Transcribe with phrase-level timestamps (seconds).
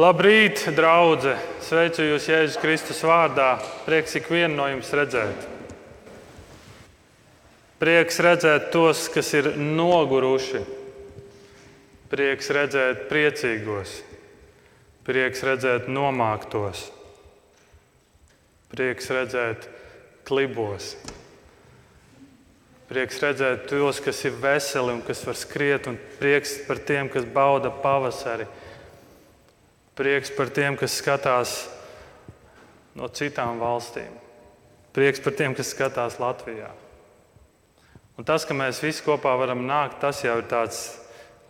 [0.00, 1.34] Labrīt, draugi!
[1.60, 3.58] Sveicu jūs Jēzus Kristus vārdā.
[3.84, 5.42] Prieks ikvienu no jums redzēt.
[7.82, 10.62] Prieks redzēt tos, kas ir noguruši.
[12.08, 13.98] Prieks redzēt priecīgos.
[15.04, 16.86] Prieks redzēt nomāktos.
[18.72, 19.68] Prieks redzēt
[20.30, 20.94] klibos.
[22.88, 27.28] Prieks redzēt tos, kas ir veseli un kas var skriet, un prieks par tiem, kas
[27.28, 28.48] bauda pavasari.
[30.00, 31.50] Prieks par tiem, kas skatās
[32.96, 34.14] no citām valstīm.
[34.96, 36.70] Prieks par tiem, kas skatās Latvijā.
[38.16, 40.80] Un tas, ka mēs visi kopā varam nākt, tas jau ir tāds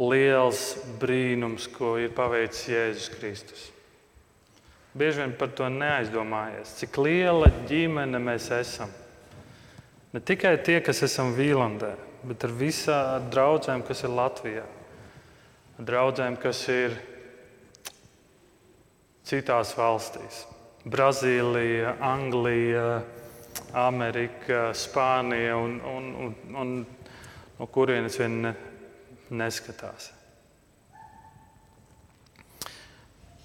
[0.02, 3.62] liels brīnums, ko ir paveicis Jēzus Kristus.
[4.98, 8.91] Bieži vien par to neaizdomājies, cik liela ģimene mēs esam.
[10.10, 11.93] Ne tikai tie, kas esam Vīlandē,
[12.27, 14.66] bet ar visām draugiem, kas ir Latvijā.
[15.79, 16.98] Draugiem, kas ir
[19.30, 20.45] citās valstīs.
[20.91, 23.02] Brazīlija, Anglija,
[23.77, 26.32] Amerika, Spānija un, un, un,
[26.63, 26.73] un
[27.59, 28.54] no kurienes vien ne,
[29.30, 30.10] neskatās.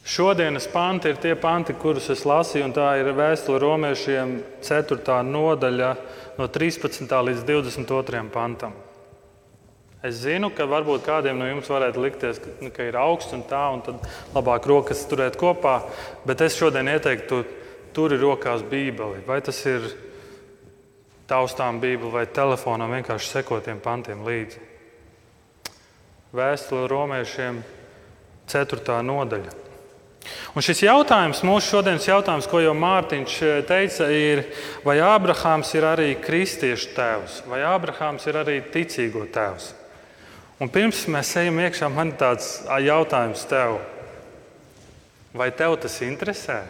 [0.05, 5.21] Šodienas panti ir tie panti, kurus es lasīju, un tā ir vēstule romiešiem 4.
[5.25, 5.91] nodaļa
[6.37, 7.09] no 13.
[7.29, 8.21] līdz 22.
[8.29, 8.75] pantam.
[10.03, 13.45] Es zinu, ka varbūt kādiem no jums varētu likties, ka, nu, ka ir augsts un
[13.47, 14.03] tā, un tad
[14.35, 15.79] labāk rokas turēt kopā,
[16.27, 17.43] bet es šodien ieteiktu,
[17.95, 19.23] turi rokās Bībeli.
[19.25, 19.87] Vai tas ir
[21.29, 24.61] taustām Bībeli vai telefonā, vienkārši sekotiem pantiem līdzi.
[26.35, 27.61] Vēstule romiešiem
[28.51, 28.99] 4.
[29.07, 29.61] nodaļa.
[30.57, 34.43] Un šis jautājums, mūsu šodienas jautājums, ko jau Mārtiņš eh, teica, ir,
[34.85, 39.73] vai Ābrahāms ir arī kristiešu tēvs, vai Ābrahāms ir arī ticīgo tēvs.
[40.55, 43.81] Un pirms mēs ejam iekšā, man ir tāds jautājums tev.
[45.35, 46.61] Vai tev tas interesē?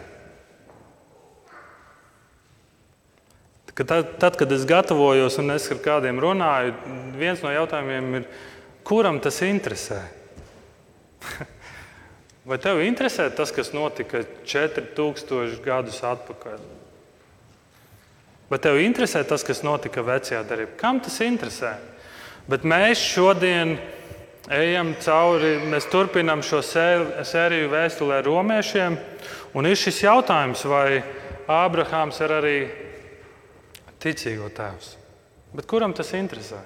[3.76, 6.72] Tad, tad, kad es gatavojos un es ar kādiem runāju,
[7.20, 8.28] viens no jautājumiem ir,
[8.88, 10.00] kuram tas interesē?
[12.48, 16.62] Vai tev interesē tas, kas notika 4000 gadus atpakaļ?
[18.50, 20.72] Vai tev interesē tas, kas notika vecajā darbā?
[20.80, 21.76] Kam tas interesē?
[22.46, 23.74] Bet mēs šodien
[24.52, 28.98] ejam cauri, mēs turpinām šo sēriju vēstulē romiešiem.
[29.58, 31.02] Un ir šis jautājums, vai
[31.50, 32.56] Ābrahāms ir arī
[34.02, 34.94] ticīgo tēvs.
[35.56, 36.58] Bet kuram tas interesē?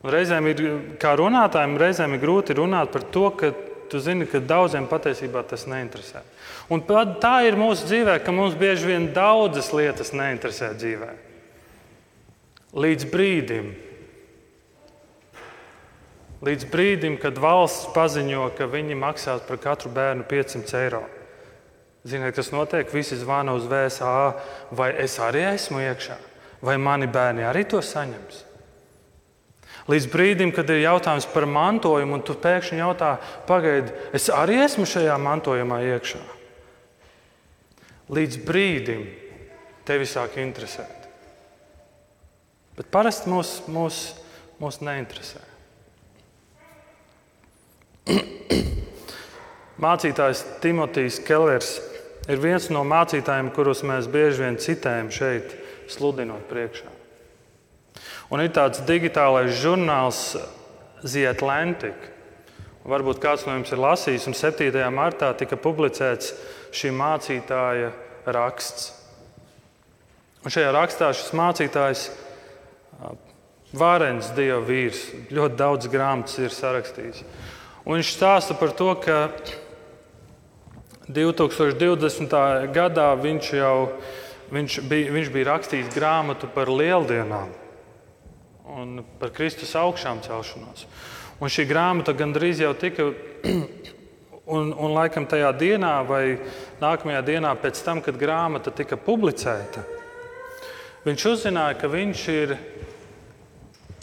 [0.00, 0.62] Un reizēm ir,
[1.00, 3.52] kā runātājiem, reizēm ir grūti runāt par to, ka
[3.90, 6.22] tu zini, ka daudziem patiesībā tas neinteresē.
[6.72, 11.10] Un tā ir mūsu dzīvē, ka mums bieži vien daudzas lietas neinteresē dzīvē.
[12.80, 13.72] Līdz brīdim,
[16.44, 21.02] līdz brīdim, kad valsts paziņo, ka viņi maksās par katru bērnu 500 eiro.
[22.08, 22.88] Ziniet, kas notiek?
[22.94, 24.12] Visi zvana uz VSA,
[24.72, 26.16] vai es arī esmu iekšā,
[26.64, 28.46] vai mani bērni arī to saņems.
[29.90, 33.14] Līdz brīdim, kad ir jautājums par mantojumu, un tu pēkšņi jautā,
[33.48, 36.20] pagaidi, es arī esmu šajā mantojumā iekšā.
[38.10, 39.04] Līdz brīdim
[39.86, 41.08] tevi sāk interesēt.
[42.78, 44.00] Bet parasti mūs, mūs,
[44.62, 45.49] mūs neinteresē.
[49.80, 51.74] Mācītājs Timotejs Kellers
[52.28, 55.54] ir viens no mācītājiem, kurus mēs bieži vien citējam šeit,
[55.90, 56.90] sludinot priekšā.
[58.30, 60.36] Un ir tāds digitālais žurnāls
[61.02, 61.96] The Atlantic.
[62.86, 64.84] Varbūt kāds no jums ir lasījis, un 7.
[64.94, 66.32] martā tika publicēts
[66.76, 67.90] šī mācītāja
[68.30, 68.92] raksts.
[70.44, 72.06] Un šajā rakstā šis mācītājs,
[73.76, 77.20] Vārens Dieva vīrs, ļoti daudz grāmatas ir sarakstījis.
[77.84, 79.30] Un viņš stāsta par to, ka
[81.08, 82.34] 2020.
[82.74, 83.76] gadā viņš jau
[84.50, 87.52] viņš bija, viņš bija rakstījis grāmatu par lieldienām
[88.70, 90.86] un par Kristus augšām celšanos.
[91.40, 93.08] Un šī grāmata gandrīz jau tika,
[94.56, 96.24] un, un laikam tajā dienā vai
[96.82, 99.82] nākamajā dienā pēc tam, kad grāmata tika publicēta,
[101.06, 102.56] viņš uzzināja, ka viņš ir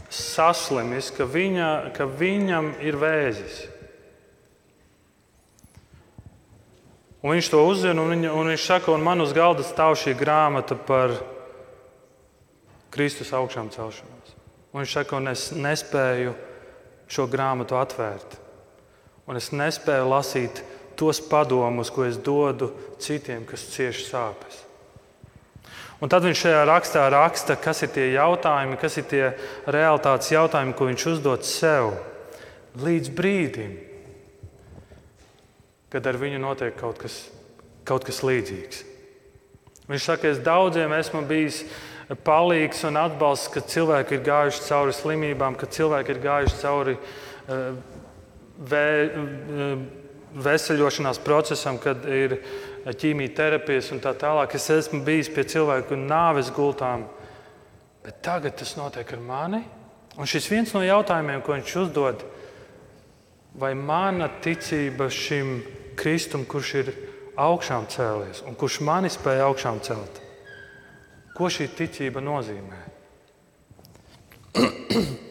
[0.09, 3.65] saslimis, ka, viņa, ka viņam ir vēzis.
[7.23, 10.13] Un viņš to uzzina, un, viņa, un viņš saka, un man uz galda stāv šī
[10.15, 11.15] grāmata par
[12.93, 14.35] Kristus augšām celšanos.
[14.71, 16.35] Un viņš saka, un es nespēju
[17.11, 18.37] šo grāmatu atvērt.
[19.27, 20.61] Un es nespēju lasīt
[20.97, 22.71] tos padomus, ko es dodu
[23.01, 24.66] citiem, kas cieši sāpes.
[25.97, 29.23] Un tad viņš šajā rakstā raksta, kas ir tie jautājumi, kas ir tie
[29.65, 31.95] realitātes jautājumi, ko viņš uzdod sev
[32.77, 33.73] līdz brīdim,
[35.89, 37.23] kad ar viņu notiek kaut kas,
[37.87, 38.83] kaut kas līdzīgs.
[39.87, 41.63] Viņš saka, es daudziem esmu bijis
[42.27, 47.71] palīgs un atbalsts, kad cilvēki ir gājuši cauri slimībām, kad cilvēki ir gājuši cauri uh,
[48.69, 49.81] vē, uh,
[50.45, 52.37] veseļošanās procesam, kad ir
[52.95, 54.55] ķīmijterapijas un tā tālāk.
[54.55, 57.07] Es esmu bijis pie cilvēku nāves gultām,
[58.05, 59.63] bet tagad tas notiek ar mani.
[60.17, 62.23] Un šis viens no jautājumiem, ko viņš uzdod,
[63.57, 65.59] vai mana ticība šim
[65.97, 66.93] Kristum, kurš ir
[67.37, 70.21] augšām cēlies un kurš mani spēja augšām celt,
[71.37, 72.81] ko šī ticība nozīmē?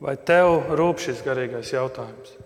[0.00, 2.39] Vai tev rūp šis garīgais jautājums?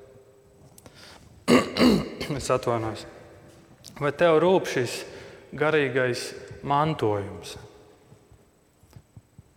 [2.38, 3.05] es atvainojos.
[4.00, 5.00] Vai tev rūp šis
[5.55, 6.31] garīgais
[6.67, 7.56] mantojums?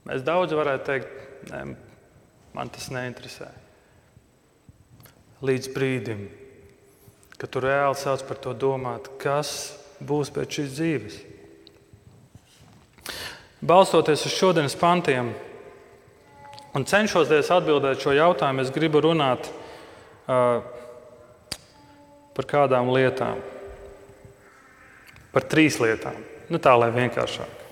[0.07, 1.15] Mēs daudz varētu teikt,
[1.51, 1.63] ne,
[2.55, 3.49] man tas neinteresē.
[5.47, 6.21] Līdz brīdim,
[7.37, 11.19] kad tu reāli sāc par to domāt, kas būs pēc šīs dzīves.
[13.67, 15.33] Balstoties uz šodienas pantiem,
[16.77, 20.59] Un cenšoties atbildēt šo jautājumu, es gribu runāt uh,
[22.37, 23.41] par kādām lietām.
[25.33, 26.17] Par trīs lietām.
[26.47, 27.63] Nu, tā lai vienkāršāk.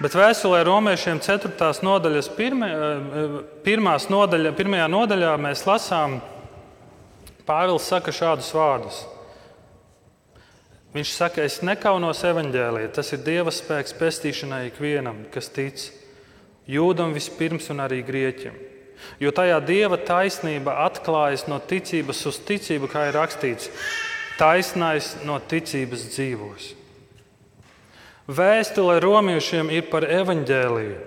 [0.00, 1.50] Bet vēstulē romiešiem 4.
[1.84, 6.20] nodaļas pirmā, nodaļa, pirmajā nodaļā mēs lasām,
[7.50, 9.00] Pāvils saka šādus vārdus.
[10.94, 15.88] Viņš saka, es nekaunos evaņģēlī, tas ir Dieva spēks pestīšanai ikvienam, kas tic
[16.70, 18.54] jūdam vispirms un arī grieķim.
[19.20, 23.70] Jo tajā dieva taisnība atklājas no ticības uz ticību, kā ir rakstīts,
[24.40, 26.74] taisnais no ticības dzīvos.
[28.30, 30.98] Vēstule romiešiem ir par evaņģēliju.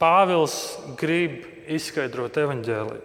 [0.00, 0.56] Pāvils
[1.00, 3.04] grib izskaidrot evaņģēliju.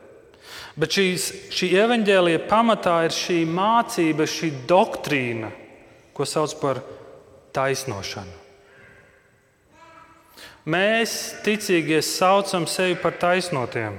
[0.79, 5.51] Bet šīs, šī evaņģēlija pamatā ir šī mācība, šī doktrīna,
[6.15, 6.81] ko sauc par
[7.55, 8.40] taisnošanu.
[10.69, 13.95] Mēs, ticīgie, saucam sevi par taisnotiem.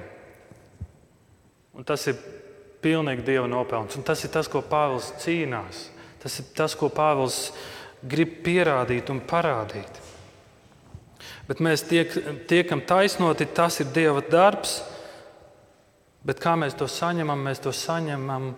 [1.75, 2.19] Un tas ir
[2.83, 3.97] pilnīgi Dieva nopelns.
[3.99, 5.89] Un tas ir tas, ko Pāvils cīnās.
[6.23, 7.51] Tas ir tas, ko Pāvils
[8.07, 9.99] grib pierādīt un parādīt.
[11.49, 12.13] Bet mēs tiek,
[12.51, 14.81] tiekam taisnoti, tas ir Dieva darbs.
[16.23, 17.43] Bet kā mēs to saņemam?
[17.43, 18.53] Mēs to saņemam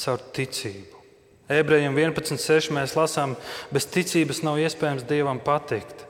[0.00, 1.02] caur ticību.
[1.52, 2.72] Ebrejiem 11.6.
[2.72, 3.34] mēs lasām,
[3.68, 6.06] bez ticības nav iespējams Dievam patikt.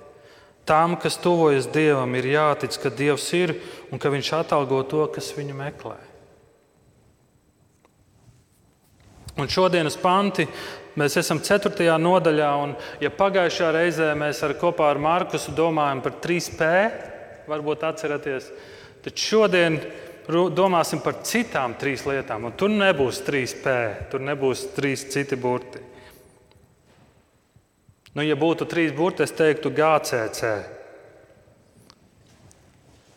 [0.64, 3.52] Tām, kas tuvojas Dievam, ir jātic, ka Dievs ir
[3.92, 5.98] un ka Viņš atalgo to, kas viņu meklē.
[9.34, 10.46] Un šodienas panti
[10.94, 11.74] mēs esam 4.
[11.98, 16.68] nodaļā, un ja pagājušajā reizē mēs ar kopā ar Markusu domājam par 3P,
[17.50, 18.46] varbūt atceraties,
[19.02, 19.80] tad šodien
[20.54, 22.46] domāsim par citām trīs lietām.
[22.46, 23.74] Un tur nebūs 3P,
[24.12, 25.82] tur nebūs trīs citi burti.
[28.14, 30.52] Nu, ja būtu trīs burti, es teiktu GCC.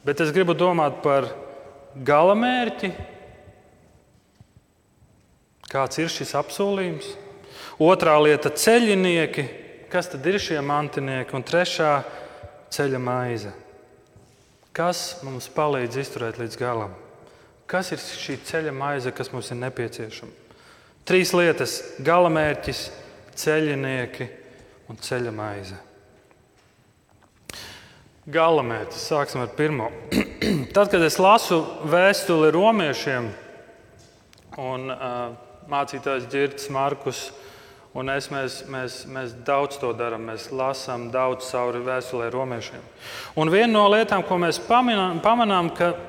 [0.07, 1.29] Bet es gribu domāt par
[2.07, 2.89] galamērķi.
[5.69, 7.11] Kāds ir šis apsolījums?
[7.77, 9.45] Otrā lieta- ceļinieki.
[9.91, 11.33] Kas tad ir šie mantinieki?
[11.33, 12.03] Un trešā-
[12.75, 13.53] ceļa maize.
[14.73, 16.95] Kas mums palīdz izturēt līdz galam?
[17.67, 20.31] Kas ir šī ceļa maize, kas mums ir nepieciešama?
[21.05, 22.89] Trīs lietas- galamērķis,
[23.35, 24.46] ceļinieki
[24.87, 25.77] un ceļa maize.
[28.27, 29.03] Galamērķis.
[29.07, 29.89] Sāksim ar pirmo.
[30.75, 33.29] Tad, kad es lasu vēstuli romiešiem,
[34.59, 35.35] un uh,
[35.71, 37.29] mācītājs Girts, Markus
[37.97, 40.27] un es, mēs, mēs, mēs daudz to darām.
[40.29, 42.83] Mēs lasām daudz cauri vēstulē romiešiem.
[43.39, 45.93] Un viena no lietām, ko mēs pamanām, pamanām ka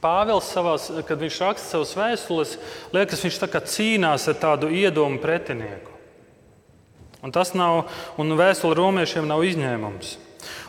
[0.00, 2.54] Pāvils, savās, kad viņš raksta savus vēstules,
[2.94, 3.38] liekas, viņš
[3.68, 5.89] cīnās ar tādu iedomu pretinieku.
[7.20, 10.16] Un tas nav, un vēstule romiešiem nav izņēmums.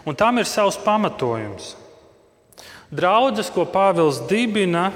[0.06, 1.76] Un tam ir savs pamatojums.
[2.92, 4.90] Draudzes, ko Pāvils dibina,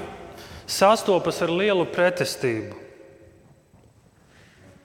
[0.68, 2.76] sastopas ar lielu pretestību.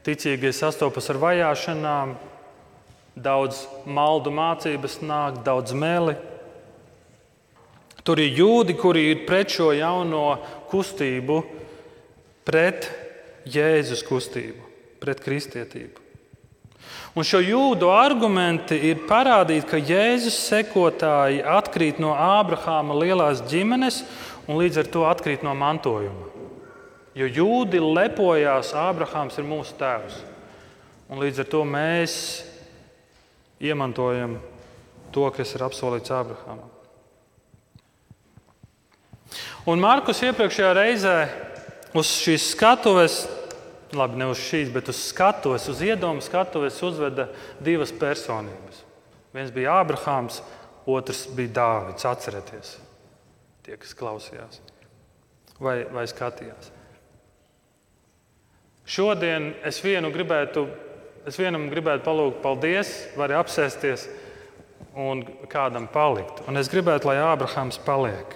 [0.06, 2.16] Ticīgie sastopas ar vajāšanām,
[3.20, 6.16] daudz maldu mācības nāk, daudz meli.
[8.01, 10.40] Tur ir jūdi, kuri ir pret šo jauno
[10.72, 11.42] kustību,
[12.48, 12.88] pret
[13.46, 14.63] Jēzus kustību,
[15.04, 16.00] pret kristietību.
[17.12, 24.04] Un šo jūdu argumenti ir parādīt, ka Jēzus sekotāji atkrīt no Ābrahāma lielās ģimenes
[24.48, 26.30] un līdz ar to atkrīt no mantojuma.
[27.20, 30.22] Jo jūdi lepojās, Ābrahāms ir mūsu tēvs.
[31.12, 32.14] Un līdz ar to mēs
[33.60, 34.38] iemantojam
[35.12, 36.70] to, kas ir apsolīts Ābrahamam.
[39.68, 41.18] Un Markus iepriekšējā reizē
[42.00, 43.26] uz šīs skatuves,
[43.98, 47.28] labi, ne uz šīs, bet uz skatuves, uz iedomu skatuves uzveda
[47.64, 48.84] divas personības.
[49.36, 50.42] Viens bija Ābrahāms,
[50.90, 52.06] otrs bija Dāvids.
[52.08, 52.76] Atcerieties,
[53.66, 54.62] tie, kas klausījās
[55.62, 56.72] vai, vai skatījās.
[58.92, 60.66] Šodien es vienu gribētu,
[61.30, 64.08] es vienam gribētu palūgt, paldies, vari apsēsties
[64.98, 66.42] un kādam palikt.
[66.50, 68.36] Un es gribētu, lai Ābrahāms paliek.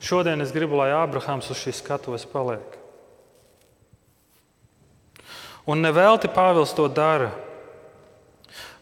[0.00, 2.79] Šodien es gribu, lai Ābrahāms uz šīs skatuves paliek.
[5.68, 7.30] Un nevelti Pāvils to dara.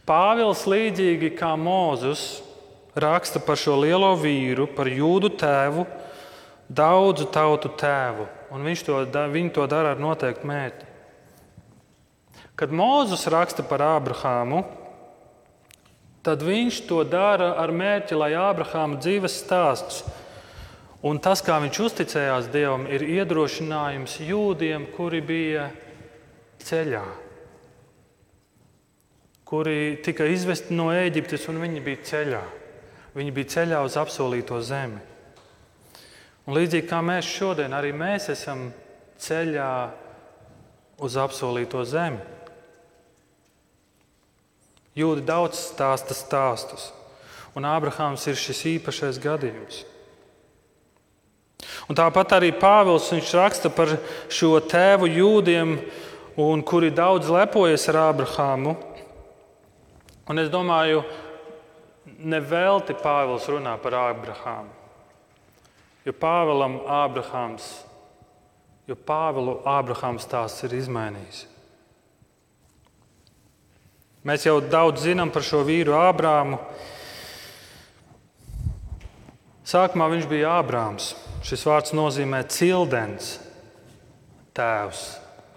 [0.08, 2.42] Pāvils līdzīgi kā Mozus
[2.98, 5.84] raksta par šo lielo vīru, par jūdu tēvu,
[6.68, 8.28] daudzu tautu tēvu.
[8.54, 9.00] Un viņš to,
[9.34, 10.86] viņi to dara ar noteiktu mērķi.
[12.58, 14.64] Kad Mozus raksta par Ābrahāmu,
[16.26, 20.02] tad viņš to dara ar mērķi, lai Ābrahāma dzīves stāsts
[20.98, 25.68] Un tas, kā viņš uzticējās Dievam, ir iedrošinājums jūdiem, kuri bija
[26.64, 27.04] ceļā,
[29.48, 32.42] kuri tika izvesti no Eģiptes, un viņi bija ceļā.
[33.16, 35.00] Viņi bija ceļā uz apsolīto zemi.
[36.48, 38.68] Un līdzīgi kā mēs šodien, arī mēs esam
[39.20, 39.72] ceļā
[41.04, 42.20] uz apsolīto zemi.
[44.98, 46.88] Jūdi daudz stāsta stāstus,
[47.54, 49.84] un Ābrahāms ir šis īpašais gadījums.
[51.88, 53.94] Un tāpat arī Pāvils raksta par
[54.32, 55.76] šo tēvu jūdiem,
[56.38, 58.76] un kuri daudz lepojas ar Ābrahāmu.
[60.30, 61.02] Un es domāju,
[62.18, 64.70] nevelti Pāvils runā par Ābrahāmu.
[66.06, 67.66] Jo Pāvēlam Ābrahāms,
[68.86, 71.42] jo Pāvelu Ābrahāms tās ir izmainījis.
[74.22, 76.62] Mēs jau daudz zinām par šo vīru Ābrāmu.
[79.66, 81.16] Sākumā viņš bija Ābrāms.
[81.44, 83.38] Šis vārds nozīmē cildens,
[84.56, 85.02] tēvs,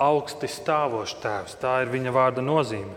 [0.02, 1.58] augsti stāvošs tēvs.
[1.62, 2.94] Tā ir viņa vārda nozīme.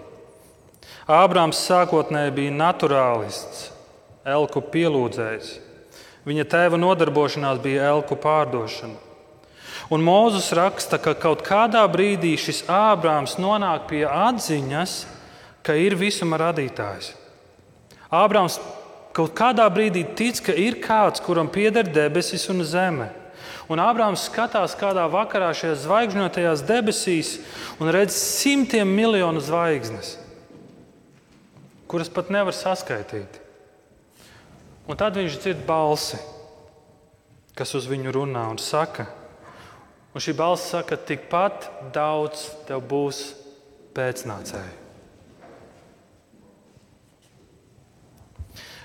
[1.11, 3.69] Ābrāms sākotnēji bija naturālists,
[4.25, 5.51] elku pielūdzējs.
[6.25, 8.97] Viņa tēva nodarbošanās bija elku pārdošana.
[9.93, 14.95] Un Mūzus raksta, ka kaut kādā brīdī šis Ābrāms nonāk pie atziņas,
[15.65, 17.11] ka ir visuma radītājs.
[18.09, 18.57] Ābrāms
[19.17, 23.11] kaut kādā brīdī tic, ka ir kāds, kuram pieder debesis un zeme.
[23.71, 27.33] Un Ābrāms skatās kādā vakarā šajās zvaigžņotajās debesīs
[27.81, 30.15] un redz simtiem miljonu zvaigznes,
[31.89, 33.41] kuras pat nevar saskaitīt.
[34.85, 36.21] Un tad viņš dzird balsi,
[37.57, 39.09] kas uz viņu runā un saka,
[40.13, 43.27] un šī balss saka, tikpat daudz tev būs
[43.97, 44.81] pēcnācēju.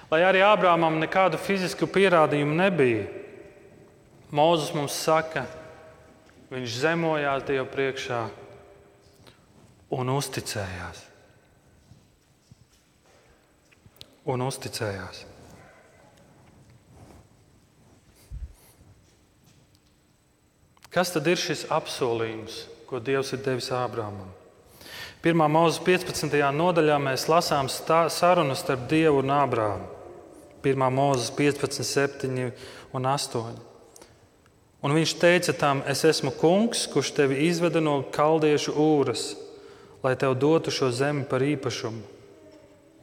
[0.09, 3.03] Lai arī Ābrāmam nekādu fizisku pierādījumu nebija,
[4.29, 5.47] Mozus mums saka,
[6.53, 8.19] viņš zemojās Dievu priekšā
[9.97, 11.05] un uzticējās.
[14.29, 15.23] Un uzticējās.
[20.93, 24.29] Kas tad ir šis apsolījums, ko Dievs ir devis Ābrāmam?
[25.21, 26.37] Pirmā mūža 15.
[26.55, 29.89] nodaļā mēs lasām sarunu starp Dievu un Ābrāmu.
[30.63, 30.85] 1.
[30.91, 32.51] mūzes 15, 7
[32.93, 33.68] un 8.
[34.79, 39.33] Un viņš teica tam, es esmu kungs, kurš tevi izveda no kaldiešu ūras,
[40.03, 42.05] lai tev dotu šo zemi par īpašumu.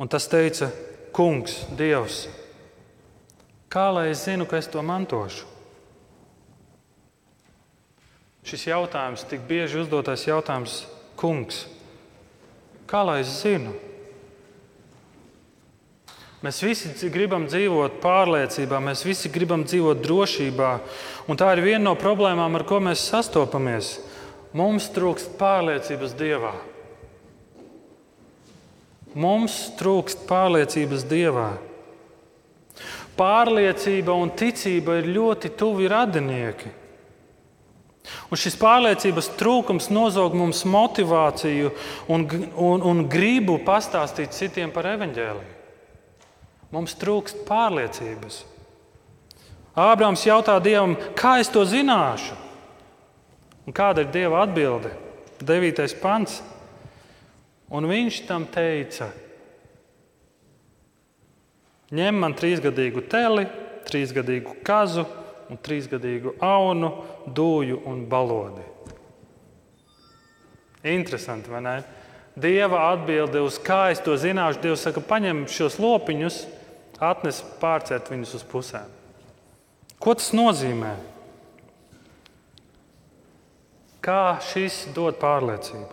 [0.01, 0.71] Un tas teica,
[1.13, 2.27] kungs, Dievs,
[3.73, 5.53] kā lai es zinu, ka es to mantošu?
[8.47, 10.85] Šis jautājums, tik bieži uzdotais jautājums,
[11.19, 11.65] kungs,
[12.89, 13.75] kā lai es zinu?
[16.45, 20.73] Mēs visi gribam dzīvot pārliecībā, mēs visi gribam dzīvot drošībā.
[21.33, 23.95] Un tā ir viena no problēmām, ar ko mēs sastopamies.
[24.57, 26.53] Mums trūkst pārliecības Dievā.
[29.17, 31.55] Mums trūkst pārliecības Dievā.
[33.17, 36.75] Pārliecība un ticība ir ļoti tuvi radinieki.
[38.29, 41.73] Un šis pārliecības trūkums nozog mums motivāciju
[42.13, 45.56] un, un, un gribu pastāstīt citiem par evaņģēliju.
[46.75, 48.43] Mums trūkst pārliecības.
[49.77, 52.35] Ābrams jautā Dievam, kā es to zināšu?
[53.67, 54.95] Un kāda ir Dieva atbilde?
[55.43, 55.85] 9.
[56.01, 56.41] pants.
[57.69, 59.11] Un viņš tam teica:
[61.91, 63.45] ņem man trīsgadīgu teli,
[63.87, 65.05] trīsgadīgu kazu
[65.51, 66.93] un trīsgadīgu aunu,
[67.27, 68.65] dūju un balodi.
[70.87, 71.77] Interesanti, vai ne?
[72.37, 76.43] Dieva atbilde uz kā es to zināšu, Dievs saka, paņem šos lopiņus,
[77.03, 78.89] atnes pārcēt viņus uz pusēm.
[80.01, 80.95] Ko tas nozīmē?
[84.05, 85.93] Kā šis dod pārliecību?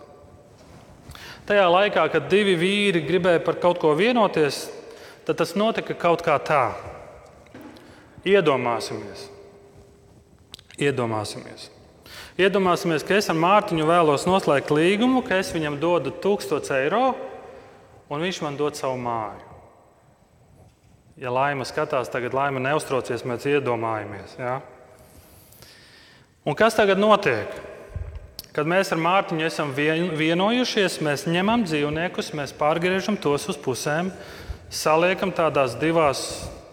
[1.44, 4.68] Tajā laikā, kad divi vīri gribēja par kaut ko vienoties,
[5.26, 6.64] tad tas notika kaut kā tā.
[8.24, 9.26] Iedomāsimies,
[10.80, 11.68] Iedomāsimies.
[12.40, 17.04] Iedomāsimies, ka es ar Mārtiņu vēlos noslēgt līgumu, ka es viņam dodu 1000 eiro,
[18.10, 19.53] un viņš man dod savu māju.
[21.20, 24.34] Ja laima skatās, tagad laima neuztraucies, mēs iedomājamies.
[24.38, 24.56] Ja?
[26.42, 27.52] Un kas tagad notiek?
[28.54, 34.10] Kad mēs ar Mārtiņu esam vienojušies, mēs ņemam dzīvniekus, mēs pārgriežam tos uz pusēm,
[34.70, 36.24] saliekam tādās divās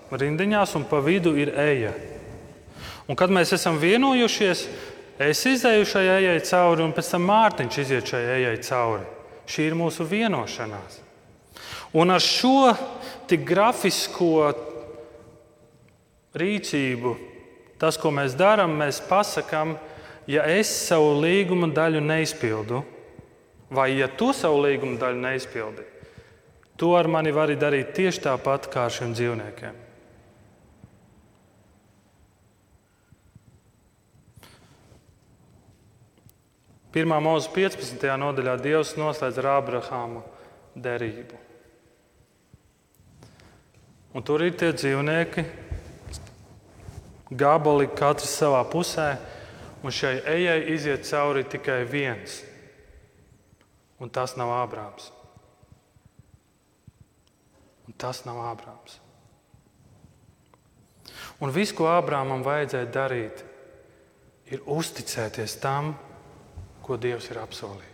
[0.09, 1.93] rindiņās, un pa vidu ir eja.
[3.09, 4.65] Un kad mēs esam vienojušies,
[5.21, 9.05] es izēju šai ejai cauri, un pēc tam Mārtiņš iziet šai ejai cauri.
[9.49, 11.01] Šī ir mūsu vienošanās.
[11.97, 12.71] Un ar šo
[13.31, 14.51] tik grafisko
[16.35, 17.13] rīcību,
[17.79, 19.77] tas, ko mēs darām, mēs pasakām,
[20.27, 22.81] ja es savu līguma daļu neizpildu,
[23.71, 25.85] vai ja tu savu līguma daļu neizpildi,
[26.75, 29.79] to ar mani vari darīt tieši tāpat kā ar šiem dzīvniekiem.
[36.91, 38.03] Pirmā mūža 15.
[38.19, 40.25] nodaļā Dievs noslēdz ar Abrahāmu
[40.75, 41.50] derību.
[44.11, 45.45] Un tur ir tie dzīvnieki,
[47.31, 49.13] gabali katrs savā pusē,
[49.81, 52.41] un šai ejai iziet cauri tikai viens.
[54.01, 55.11] Un tas nav Ābrāms.
[57.87, 58.99] Un tas nav Ābrāms.
[61.41, 63.43] Un viss, ko Ābrāmam vajadzēja darīt,
[64.51, 65.95] ir uzticēties tam,
[66.83, 67.90] ko Dievs ir apsolījis.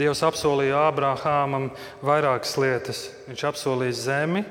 [0.00, 1.68] Dievs apsolīja Ābrāmam
[2.00, 3.02] vairākas lietas.
[3.28, 4.42] Viņš apsolīja zemi,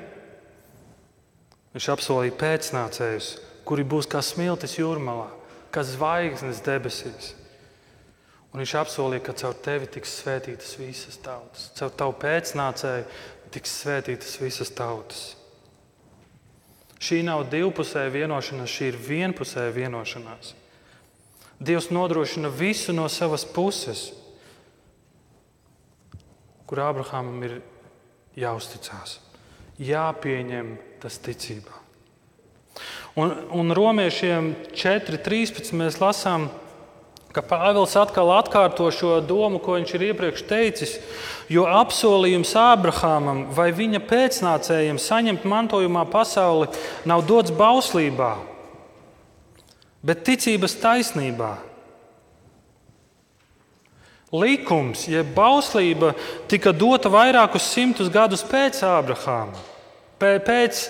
[1.74, 3.32] viņš apsolīja pēcnācējus,
[3.66, 5.26] kuri būs kā smiltis jūrmalā,
[5.74, 7.34] kā zvaigznes debesīs.
[8.50, 13.04] Un viņš apsolīja, ka caur tevi tiks svētītas visas tautas, caur tavu pēcnācēju
[13.54, 15.20] tiks svētītas visas tautas.
[17.00, 20.54] Šī nav divpusēja vienošanās, šī ir vienpusēja vienošanās.
[21.60, 24.10] Dievs nodrošina visu no savas puses,
[26.70, 27.56] kur Abrahamam ir
[28.38, 29.18] jāuzticās,
[29.82, 31.74] jāpieņem tas ticībā.
[33.18, 36.46] Un, un romiešiem 4.13 mēs lasām,
[37.34, 40.92] ka Pāvils atkal atkārto šo domu, ko viņš ir iepriekš teicis.
[41.50, 46.70] Jo apsolījums Ābrahamam vai viņa pēcnācējiem saņemt mantojumā pasauli
[47.10, 48.36] nav dots bauslībā,
[50.06, 51.56] bet ticības taisnībā.
[54.30, 56.12] Likums, jeb bauslība,
[56.50, 59.58] tika dota vairākus simtus gadus pēc Ābrahāma,
[60.22, 60.84] pēc,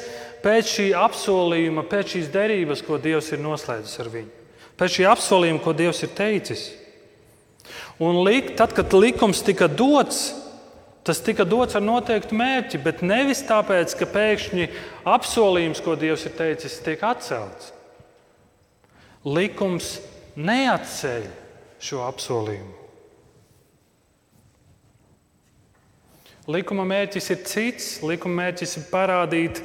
[0.44, 4.37] pēc šī apsolījuma, pēc šīs derības, ko Dievs ir noslēdzis ar viņu
[4.81, 6.68] pēc šī apsolījuma, ko Dievs ir teicis.
[8.00, 10.31] Un lik, tad, kad likums tika dots,
[11.05, 14.70] tas tika dots ar noteiktu mērķi, bet nevis tāpēc, ka pēkšņi
[15.05, 17.74] apsolījums, ko Dievs ir teicis, tiek atcelts.
[19.29, 19.98] Likums
[20.40, 21.29] neatceļ
[21.85, 22.80] šo apsolījumu.
[26.50, 27.90] Likuma mērķis ir cits.
[28.02, 29.60] Likuma mērķis ir parādīt,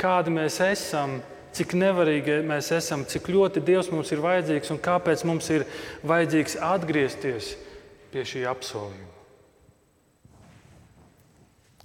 [0.00, 1.22] kādi mēs esam
[1.54, 5.66] cik nevarīgi mēs esam, cik ļoti Dievs mums ir vajadzīgs un kāpēc mums ir
[6.06, 7.54] vajadzīgs atgriezties
[8.12, 9.12] pie šī apsolījuma.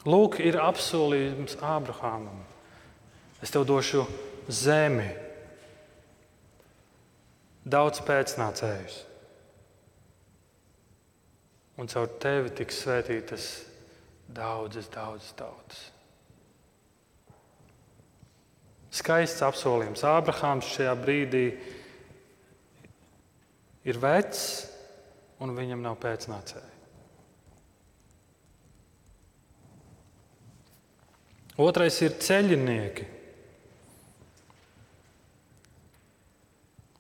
[0.10, 2.40] Lūk, ir apsolījums Ābrahamam.
[3.44, 4.06] Es tev došu
[4.52, 5.10] zemi,
[7.68, 8.96] daudz pēcnācējus,
[11.80, 13.50] un caur tevi tiks svētītas
[14.34, 15.86] daudzas, daudzas tautas.
[18.90, 20.02] Skaists apsolījums.
[20.06, 21.46] Ābrahāms šajā brīdī
[23.86, 24.42] ir vecs
[25.44, 26.76] un viņam nav pēcnācēji.
[31.60, 33.06] Otrais ir ceļinieki.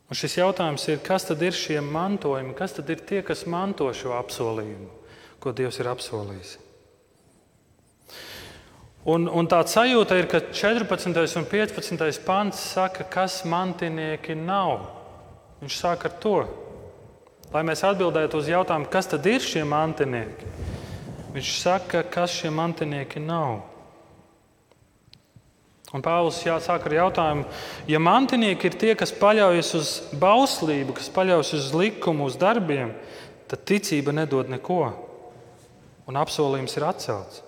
[0.09, 3.87] Un šis jautājums ir, kas tad ir šie mantojumi, kas tad ir tie, kas manto
[3.95, 4.89] šo apsolījumu,
[5.39, 6.57] ko Dievs ir apsolījis?
[9.07, 11.37] Un, un tā sajūta ir, ka 14.
[11.39, 12.19] un 15.
[12.25, 14.89] pants saka, kas mantinieki nav.
[15.61, 16.35] Viņš sāk ar to,
[17.53, 20.51] lai mēs atbildētu uz jautājumu, kas tad ir šie mantinieki.
[21.31, 23.61] Viņš saka, kas šie mantinieki nav.
[25.95, 27.47] Un Pāvils sāk ar jautājumu,
[27.89, 32.91] ja mantinieki ir tie, kas paļaujas uz bauslību, kas paļaujas uz likumu, uz darbiem,
[33.49, 34.83] tad ticība nedod neko,
[36.05, 37.45] un apsolījums ir atcelts.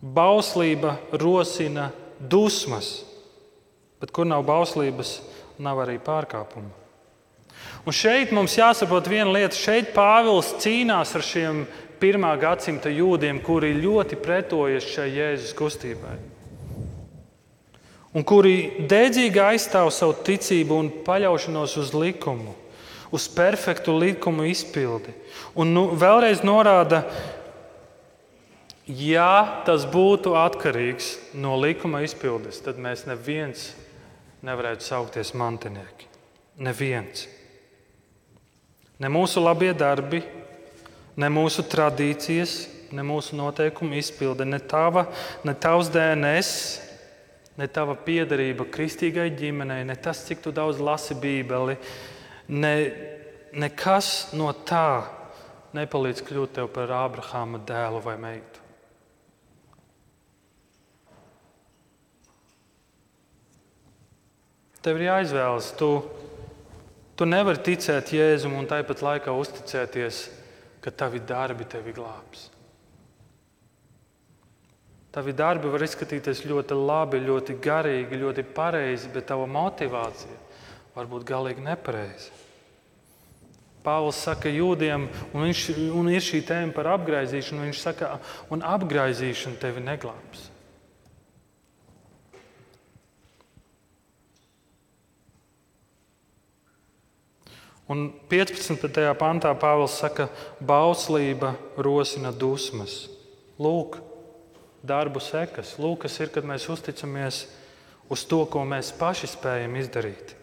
[0.00, 3.02] Bauslība rosina dusmas,
[4.00, 5.18] bet kur nav bauslības,
[5.60, 6.72] nav arī pārkāpuma.
[7.84, 9.56] Un šeit mums jāsaprot viena lieta.
[9.56, 11.62] Šeit Pāvils cīnās ar šiem
[12.00, 16.16] pirmā gadsimta jūdiem, kuri ļoti pretojas šai Jēzus kustībai.
[18.16, 22.56] Un kuri dēdzīgi aizstāv savu ticību un paļaušanos uz likumu,
[23.14, 25.14] uz perfektu likumu izpildi.
[25.54, 27.04] Un nu, vēlreiz norāda,
[28.96, 33.70] ja tas būtu atkarīgs no likuma izpildes, tad mēs neviens
[34.46, 36.08] nevarētu saukties mantinieki.
[36.60, 37.26] Neviens.
[39.00, 40.20] Ne mūsu labie darbi,
[41.16, 45.06] ne mūsu tradīcijas, ne mūsu noteikumu izpilde, ne, tava,
[45.46, 46.50] ne tavs DNS,
[47.60, 51.78] ne tava piederība kristīgai ģimenei, ne tas, cik tu daudz lasi Bībeli,
[52.48, 52.74] ne,
[53.52, 55.04] nekas no tā
[55.76, 58.49] nepalīdz kļūt par Ābrahāma dēlu vai meitu.
[64.80, 65.92] Tev ir jāizvēlas, tu
[67.20, 70.22] Tu nevari ticēt Jēzum un tāpat laikā uzticēties,
[70.80, 72.46] ka tavi darbi tevi glābs.
[75.12, 80.38] Tavi darbi var izskatīties ļoti labi, ļoti garīgi, ļoti pareizi, bet tava motivācija
[80.94, 82.32] var būt galīgi nepareiza.
[83.84, 85.66] Pāvils saka, jūdiem, un, viņš,
[86.00, 87.66] un ir šī tēma par apgaizīšanu.
[87.68, 88.14] Viņš saka,
[88.48, 90.48] un apgaizīšana tevi neglābs.
[97.90, 98.86] Un 15.
[99.18, 103.08] pantā Pāvils saka, ka bauslība rosina dusmas.
[103.58, 103.98] Lūk,
[104.86, 105.74] darbu sekas.
[105.82, 107.48] Lūk, kas ir, kad mēs uzticamies
[108.10, 110.36] uz to, ko mēs paši spējam izdarīt.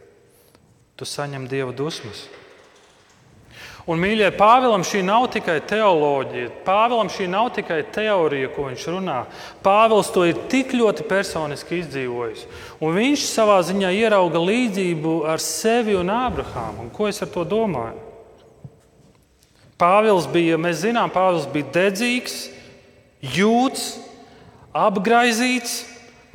[1.00, 2.26] Tu saņem dieva dusmas.
[3.88, 9.22] Un, mīļie, Pāvēlam šī nav tikai teoloģija, Pāvēlam šī nav tikai teorija, ko viņš runā.
[9.64, 12.44] Pāvils to ir tik ļoti personiski izdzīvojis.
[12.84, 16.84] Un viņš savā ziņā ierauga līdzību ar sevi un Ābrahāmu.
[16.84, 18.04] Un ko es ar to domāju?
[19.80, 22.50] Pāvils bija, mēs zinām, Pāvils bija dedzīgs,
[23.38, 23.94] jūts,
[24.76, 25.86] apgaizīts,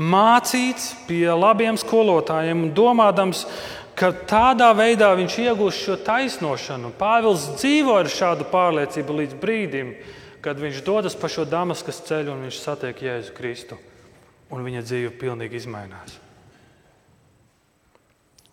[0.00, 3.44] mācīts pie labiem skolotājiem un domādams,
[3.98, 6.92] ka tādā veidā viņš iegūst šo taisnošanu.
[6.98, 9.94] Pāvils dzīvo ar šādu pārliecību līdz brīdim,
[10.42, 13.78] kad viņš dodas pa šo Damaskas ceļu un viņš satiek Jēzu Kristu.
[14.52, 16.18] Un viņa dzīve pilnīgi izmainās.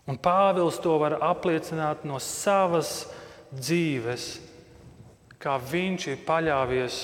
[0.09, 3.09] Un Pāvils to var apliecināt no savas
[3.53, 4.39] dzīves,
[5.37, 7.03] kā viņš ir paļāvies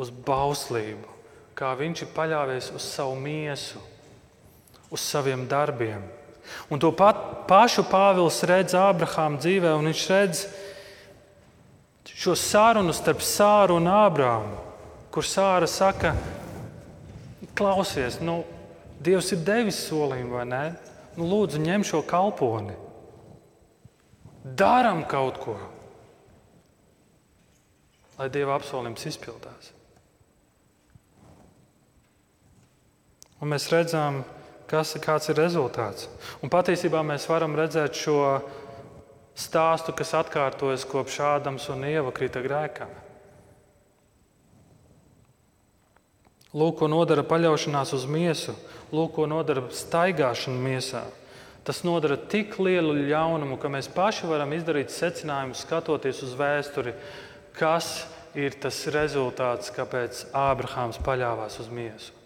[0.00, 1.14] uz bauslību,
[1.54, 3.82] kā viņš ir paļāvies uz savu miesu,
[4.90, 6.02] uz saviem darbiem.
[6.70, 10.44] Un to pat, pašu Pāvils redz Ābrahāma dzīvē, un viņš redz
[12.20, 14.58] šo sarunu starp Sāru un Ābrāmu,
[15.14, 16.14] kur Sāra saka,
[17.56, 18.42] klausies, nu,
[19.00, 20.64] Dievs ir devis solījumu, vai ne?
[21.16, 22.74] Nu, lūdzu, ņem šo kalponi.
[24.44, 25.54] Darām kaut ko,
[28.18, 29.72] lai Dieva apsolījums izpildās.
[33.40, 34.39] Un mēs redzam, ka
[34.70, 36.08] kas, kāds ir rezultāts.
[36.44, 38.22] Un patiesībā mēs varam redzēt šo
[39.38, 42.88] stāstu, kas atkārtojas kopš Ādams un Ieva krita grēkā.
[46.50, 48.56] Lūk, ko nodara paļaušanās uz miesu,
[48.90, 51.04] lūk, ko nodara staigāšana miesā.
[51.66, 56.96] Tas nodara tik lielu ļaunumu, ka mēs paši varam izdarīt secinājumus, skatoties uz vēsturi,
[57.54, 62.19] kas ir tas rezultāts, kāpēc Ābrahāms paļāvās uz miesu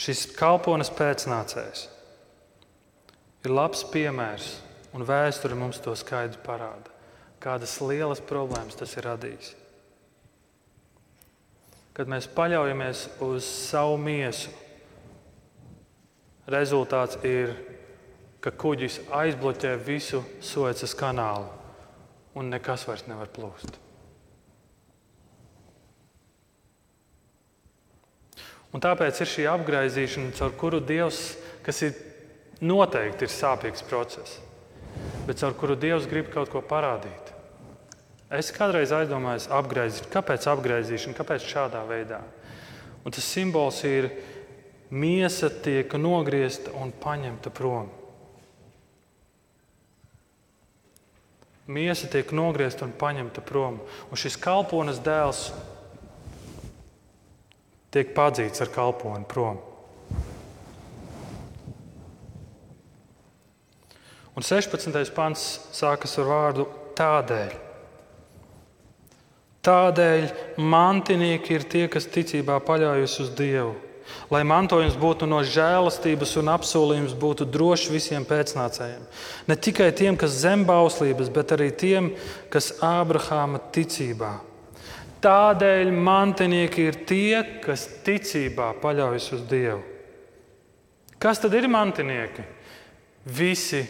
[0.00, 1.86] šis kalpones pēcnācējs
[3.44, 4.54] ir labs piemērs,
[4.96, 6.92] un vēsture mums to skaidri parāda,
[7.40, 9.54] kādas lielas problēmas tas ir radījis.
[11.96, 14.52] Kad mēs paļaujamies uz savu miesu,
[16.50, 17.52] rezultāts ir,
[18.40, 21.50] ka kuģis aizbloķē visu Suecas kanālu
[22.40, 23.76] un nekas vairs nevar plūst.
[28.70, 31.34] Un tāpēc ir šī apgaizīšana, caur kuru Dievs,
[31.66, 31.96] kas ir
[32.62, 34.38] noteikti ir sāpīgs process,
[35.26, 37.34] bet caur kuru Dievs grib kaut ko parādīt.
[38.30, 42.20] Es kādreiz aizdomājos, apgraizīt, kāpēc apgaizīšana, kāpēc šādā veidā.
[43.02, 44.06] Un tas simbols ir
[44.90, 47.88] miesa tiek nogriezta un paņemta prom.
[51.70, 53.80] Miesa tiek nogriezta un paņemta prom.
[54.10, 55.48] Un šis kalpones dēls
[57.90, 59.58] tiek padzīts ar kalponi prom.
[64.38, 65.10] Un 16.
[65.12, 65.42] pants
[65.74, 66.64] sākas ar vārdu
[66.96, 67.56] tādēļ.
[69.60, 73.74] Tādēļ mantinieki ir tie, kas ticībā paļaujas uz Dievu.
[74.32, 79.02] Lai mantojums būtu no žēlastības un apsolījums būtu drošs visiem pēcnācējiem.
[79.46, 82.12] Ne tikai tiem, kas zem bauslības, bet arī tiem,
[82.50, 84.38] kas Ābrahāma ticībā.
[85.20, 89.82] Tādēļ mantinieki ir tie, kas ticībā paļaujas uz Dievu.
[91.20, 92.46] Kas tad ir mantinieki?
[93.28, 93.82] Visi,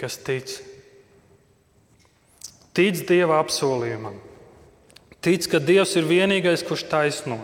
[0.00, 0.56] kas tic.
[2.72, 4.16] Tic Dieva apsolījumam
[5.20, 7.36] Tic, ka Dievs ir vienīgais, kurš taisno.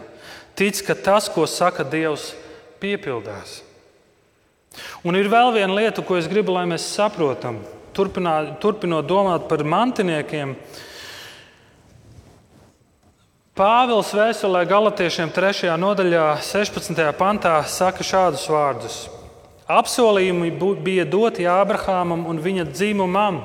[0.57, 2.31] Tic, ka tas, ko saka Dievs,
[2.81, 3.61] piepildās.
[5.05, 7.61] Un ir vēl viena lieta, ko es gribu, lai mēs saprotam,
[7.97, 10.57] turpinot domāt par mantiniekiem.
[13.57, 15.71] Pāvils vēstulē Galatiešiem 3.
[15.81, 16.99] nodaļā, 16.
[17.17, 18.97] pantā, saka šādus vārdus:
[19.65, 20.51] Apsolījumi
[20.85, 23.39] bija doti Ābrahamam un viņa dzimumam.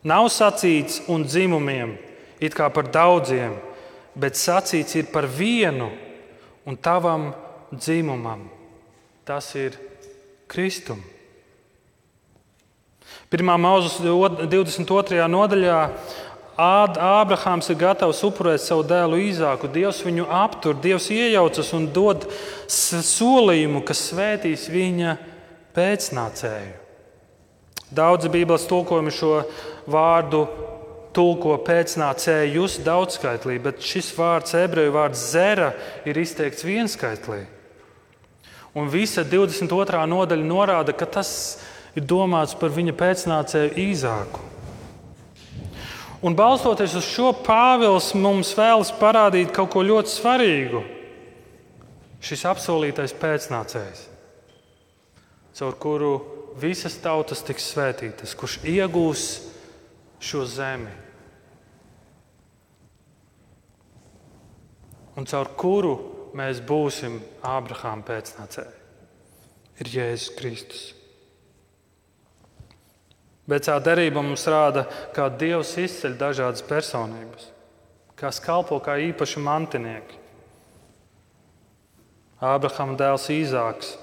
[0.00, 1.92] Nav sacīts un dzimumiem,
[2.40, 3.58] it kā par daudziem,
[4.16, 5.90] bet sacīts ir par vienu
[6.64, 7.34] un tavam
[7.76, 8.48] dzimumam.
[9.28, 9.76] Tas ir
[10.48, 11.04] Kristum.
[13.28, 14.00] Pirmā mūža
[14.48, 15.20] 22.
[15.28, 15.80] nodaļā
[16.56, 19.68] Ābrahāms ir gatavs upurēt savu dēlu īzāku.
[19.68, 22.24] Dievs viņu aptur, Dievs iejaucas un dod
[22.66, 25.18] solījumu, kas svētīs viņa
[25.76, 26.72] pēcnācēju.
[27.92, 29.34] Daudzi Bībeles tulkojumi šo
[29.92, 30.46] vārdu
[31.16, 35.70] tulko pēcnācējus daudzskaitlī, bet šis vārds, ebreju vārds zera,
[36.08, 37.44] ir izteikts vienskaitlī.
[38.76, 40.02] Un visa 22.
[40.08, 41.30] nodaļa norāda, ka tas
[41.96, 44.55] ir domāts par viņa pēcnācēju īzāku.
[46.26, 50.80] Un balstoties uz šo Pāvils mums vēlas parādīt kaut ko ļoti svarīgu.
[52.26, 54.00] Šis apsolītais pēcnācējs,
[55.54, 56.10] caur kuru
[56.58, 59.26] visas tautas tiks svētītas, kurš iegūs
[60.18, 60.90] šo zemi,
[65.14, 65.94] un caur kuru
[66.34, 68.78] mēs būsim Ābrahāma pēcnācēji,
[69.78, 70.95] ir Jēzus Kristus.
[73.46, 77.50] Vecā derība mums rāda, kā Dievs izceļ dažādas personības,
[78.18, 80.18] kas kalpo kā īpaši mantinieki.
[82.42, 83.94] Ābrahama dēls Īzāks,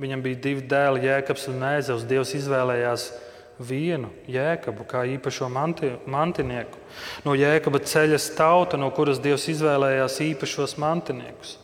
[0.00, 2.06] viņam bija divi dēli, Jēkabs un Nēzevs.
[2.08, 3.10] Dievs izvēlējās
[3.58, 6.78] vienu jēkabu kā īpašo manti, mantinieku.
[7.24, 11.56] No jēkaba ceļas tauta, no kuras Dievs izvēlējās īpašos mantiniekus.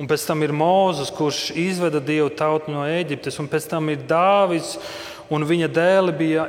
[0.00, 4.02] Un pēc tam ir Mozus, kurš izveda dievu tautu no Eģiptes, un pēc tam ir
[4.10, 4.74] Dāvids,
[5.30, 6.48] un viņa dēli bija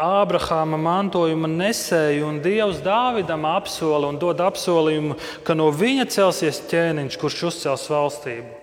[0.00, 7.18] Ābrahāma mantojuma nesēji, un Dievs Dāvidam apsola un dod apsolījumu, ka no viņa celsies ķēniņš,
[7.20, 8.54] kurš uzcels valstību,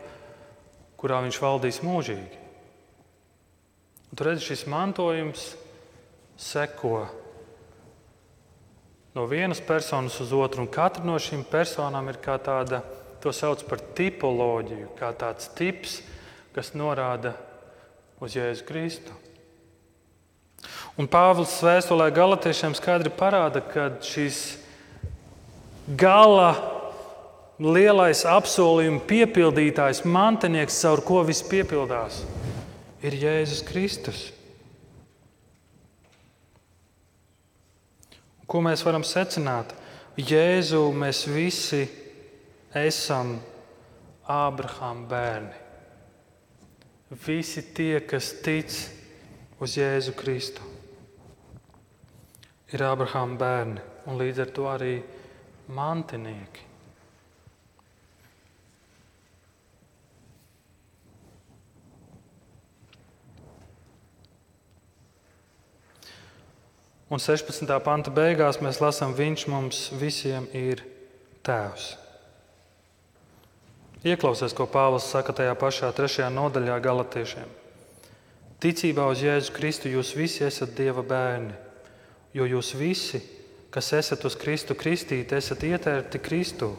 [0.97, 2.41] kurā viņš valdīs mūžīgi.
[4.07, 5.51] Un tur redzat, šis mantojums
[6.41, 7.05] seko
[9.17, 12.81] no vienas personas uz otru, un katra no šīm personām ir kā tāda,
[13.21, 15.99] to sauc par tipoloģiju, kā tāds tips,
[16.53, 17.35] kas norāda
[18.21, 19.26] uz Jēzu Kristu.
[20.97, 24.57] Un Pāvils vēstulē galotiešiem skaidri parāda, ka šis
[25.93, 26.55] gala
[27.61, 32.23] lielais apsolījuma piepildītājs, mantinieks, caur ko viss piepildās,
[33.05, 34.23] ir Jēzus Kristus.
[38.49, 39.75] Ko mēs varam secināt?
[40.17, 41.83] Jēzu mēs visi
[42.73, 43.35] esam
[44.25, 45.61] Ābrahāma bērni.
[47.27, 48.73] Visi tie, kas tic
[49.61, 50.65] uz Jēzu Kristu,
[52.73, 54.95] ir Ābrahāma bērni un līdz ar to arī
[55.71, 56.65] mantinieki.
[67.07, 67.63] Un 16.
[67.85, 70.83] panta beigās mēs lasām, Viņš mums visiem ir
[71.39, 71.93] tēvs.
[74.03, 77.47] Ieklausies, ko Pāvils saka tajā pašā trešajā nodaļā Galatiešiem.
[78.59, 81.55] Ticībā uz Jēzu Kristu jūs visi esat Dieva bērni,
[82.37, 83.21] jo jūs visi,
[83.73, 86.71] kas esat uz Kristu kristīti, esat ietērti Kristu.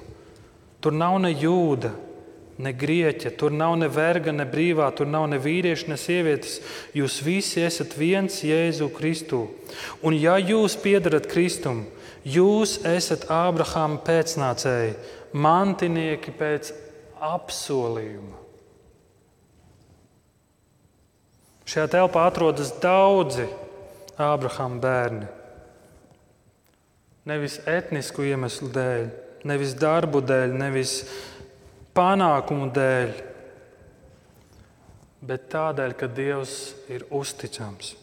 [0.78, 1.90] Tur nav ne jūda,
[2.62, 6.58] ne grieķa, tur nav ne verga, ne brīvā, tur nav ne vīrieša, ne sievietes.
[6.96, 9.46] Jūs visi esat viens Jēzu Kristu.
[10.02, 11.84] Un ja jūs piedarat Kristum,
[12.26, 14.98] jūs esat Ābrahāma pēcnācēji,
[15.38, 16.74] mantinieki pēc
[17.22, 18.46] apsolījuma.
[21.68, 23.44] Šajā telpā atrodas daudzi
[24.16, 25.26] Ābrahāma bērni.
[27.26, 29.08] Nevis etnisku iemeslu dēļ,
[29.48, 30.92] nevis darbu dēļ, nevis
[31.96, 33.14] panākumu dēļ,
[35.28, 36.58] bet tādēļ, ka Dievs
[36.92, 37.96] ir uzticams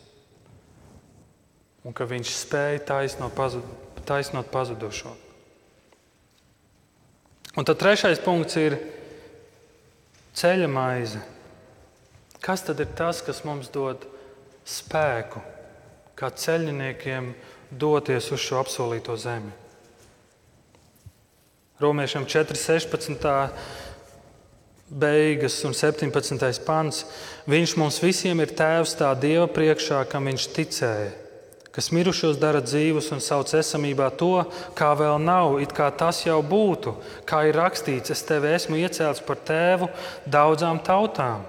[1.86, 3.65] un ka Viņš spēja taisnot, pazud,
[4.10, 5.13] taisnot pazudušo.
[7.56, 8.75] Un tad trešais punkts ir
[10.36, 11.21] ceļa maize.
[12.43, 14.04] Kas tad ir tas, kas mums dod
[14.67, 15.39] spēku,
[16.17, 17.32] kā ceļniekiem
[17.79, 19.51] doties uz šo apsolīto zemi?
[21.79, 23.27] Romiešiem 4.16.
[24.89, 26.63] beigas un 17.
[26.63, 27.03] pants.
[27.49, 31.13] Viņš mums visiem ir tēvs tā Dieva priekšā, kam viņš ticēja
[31.75, 34.45] kas mirušos dara dzīvus un sauc esamībā to,
[34.79, 36.93] kā vēl nav, it kā tas jau būtu,
[37.27, 39.89] kā ir rakstīts, es tevi esmu iecēlis par tēvu
[40.23, 41.43] daudzām tautām.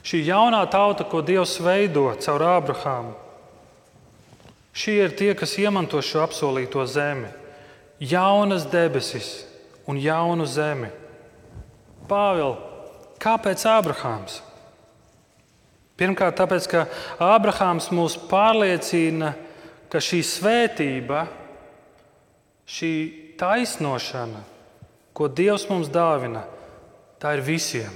[0.00, 3.12] Šī jaunā tauta, ko Dievs veido caur Ābrahāmu,
[4.72, 7.30] šie ir tie, kas iemanto šo apsolīto zemi,
[8.00, 9.44] jaunas debesis
[9.88, 10.90] un jaunu zemi.
[12.10, 12.58] Pāvils,
[13.22, 14.40] kāpēc Ābrahāms?
[16.00, 16.86] Pirmkārt, tāpēc, ka
[17.20, 19.34] Ābrahāms mūs pārliecina,
[19.92, 21.26] ka šī svētība,
[22.64, 22.92] šī
[23.40, 24.40] taisnošana,
[25.12, 26.46] ko Dievs mums dāvina,
[27.20, 27.92] tā ir visiem.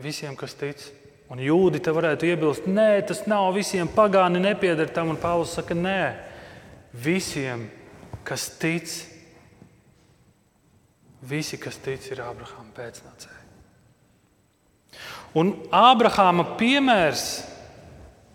[0.00, 0.82] Visiem, kas tic.
[1.30, 5.12] Un jūdi te varētu iebilst, nē, tas nav visiem pagāni, nepieder tam.
[5.12, 6.00] Un Pāvils saka, nē,
[6.90, 7.68] visiem,
[8.26, 8.90] kas tic,
[11.22, 13.38] visi, kas tic, ir Ābrahāma pēcnācēji.
[15.38, 17.26] Un Ābrahāma piemērs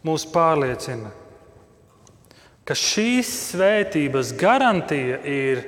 [0.08, 1.12] mūs pārliecina,
[2.64, 5.66] ka šīs svētības garantija ir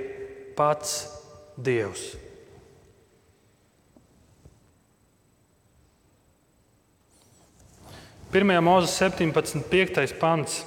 [0.55, 1.01] pats
[1.59, 2.13] Dievs.
[8.27, 10.17] Pirmajā mūzika 17,5.
[10.19, 10.57] pants.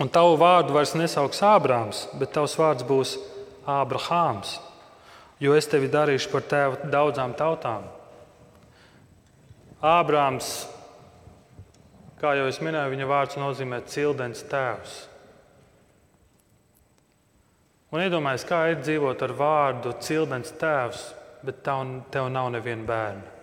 [0.00, 3.18] Un tavu vārdu vairs nesauks Ābrāms, bet tavs vārds būs
[3.68, 4.54] Ābrahāms,
[5.44, 7.84] jo es tevi darīšu par tēvu daudzām tautām.
[9.84, 10.48] Ābrāms,
[12.22, 14.98] kā jau es minēju, viņa vārds nozīmē cildens tēvs.
[17.92, 21.10] Un iedomājieties, kā ir dzīvot ar vārdu cildens tēvs,
[21.44, 23.37] bet tev nav neviena bērna.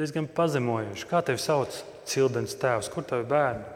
[0.00, 1.04] Diezgan pazemojoši.
[1.10, 1.74] Kā tevi sauc
[2.08, 2.88] cildens tēvs?
[2.88, 3.66] Kur tev ir bērni?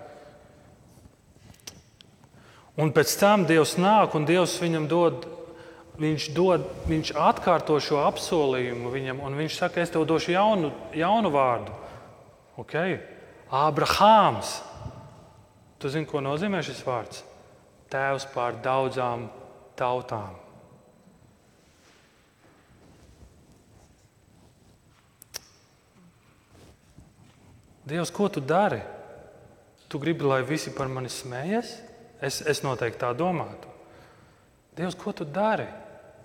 [2.81, 5.27] Un pēc tam Dievs nāk un Dievs viņam dod
[6.01, 11.31] viņš, dod, viņš atkārto šo apsolījumu viņam, un viņš saka, es tev došu jaunu, jaunu
[11.35, 11.75] vārdu.
[12.59, 12.99] Okay.
[13.51, 14.61] Abrahāms.
[15.79, 17.23] Tu zini, ko nozīmē šis vārds?
[17.93, 19.29] Tēvs pār daudzām
[19.79, 20.44] tautām.
[27.85, 28.81] Dievs, ko tu dari?
[29.89, 31.75] Tu gribi, lai visi par mani smējas?
[32.25, 33.69] Es, es noteikti tā domātu.
[34.75, 35.67] Dievs, ko tu dari?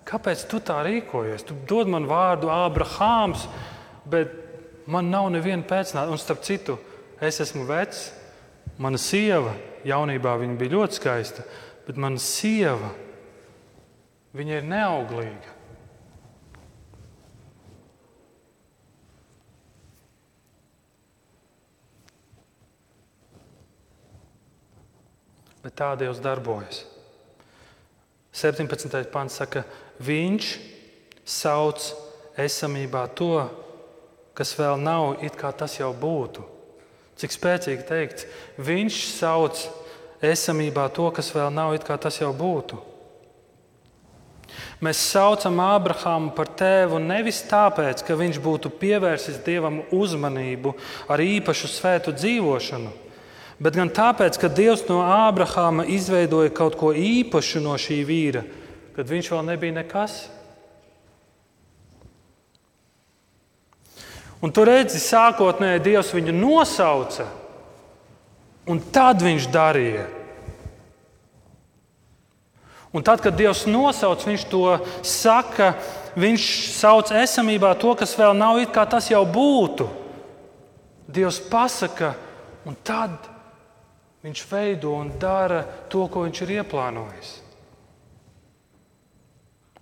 [0.07, 1.43] Kāpēc tu tā rīkojies?
[1.45, 3.45] Tu dod man vārdu Ābrahāms,
[4.09, 4.31] bet
[4.89, 6.09] man nav neviena pēcnāca.
[6.09, 6.79] Un starp citu,
[7.21, 8.07] es esmu vecs,
[8.79, 9.53] mana sieva
[9.85, 11.45] jaunībā bija ļoti skaista,
[11.85, 12.93] bet mana sieva
[14.33, 15.58] ir neauglīga.
[25.63, 26.85] Bet tā Dievs darbojas.
[28.35, 29.11] 17.
[29.11, 29.65] pants saka,
[29.99, 30.53] Viņš
[31.27, 31.89] sauc
[32.39, 33.43] esamībā to,
[34.37, 36.45] kas vēl nav, it kā tas jau būtu.
[37.19, 39.65] Cik spēcīgi teikts, Viņš sauc
[40.23, 42.79] esamībā to, kas vēl nav, it kā tas jau būtu.
[44.79, 50.73] Mēs saucam Ābrahāmu par tēvu nevis tāpēc, ka viņš būtu pievērsis dievam uzmanību
[51.11, 52.91] ar īpašu svētu dzīvošanu,
[53.59, 58.43] bet gan tāpēc, ka Dievs no Ābrahāma izveidoja kaut ko īpašu no šī vīra,
[58.95, 60.21] kad viņš vēl nebija nekas.
[64.39, 67.27] Un tur redzi, sākotnēji Dievs viņu nosauca,
[68.71, 70.05] un tad viņš darīja.
[72.95, 74.63] Un tad, kad Dievs nosauc, viņš to
[75.05, 75.73] saka,
[76.17, 79.85] viņš sauc esamībā to, kas vēl nav, it kā tas jau būtu.
[81.09, 82.15] Dievs pasaka,
[82.65, 83.19] un tad
[84.23, 85.61] viņš veido un dara
[85.91, 87.31] to, ko viņš ir ieplānojis.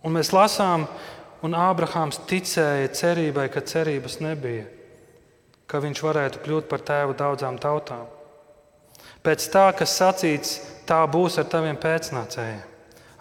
[0.06, 0.86] Un mēs lasām,
[1.44, 4.68] un Ābrahāms ticēja cerībai, ka cerības nebija,
[5.68, 8.06] ka viņš varētu kļūt par tēvu daudzām tautām.
[9.26, 10.54] Pēc tā, kas sacīts,
[10.88, 12.64] tā būs ar taviem pēcnācējiem.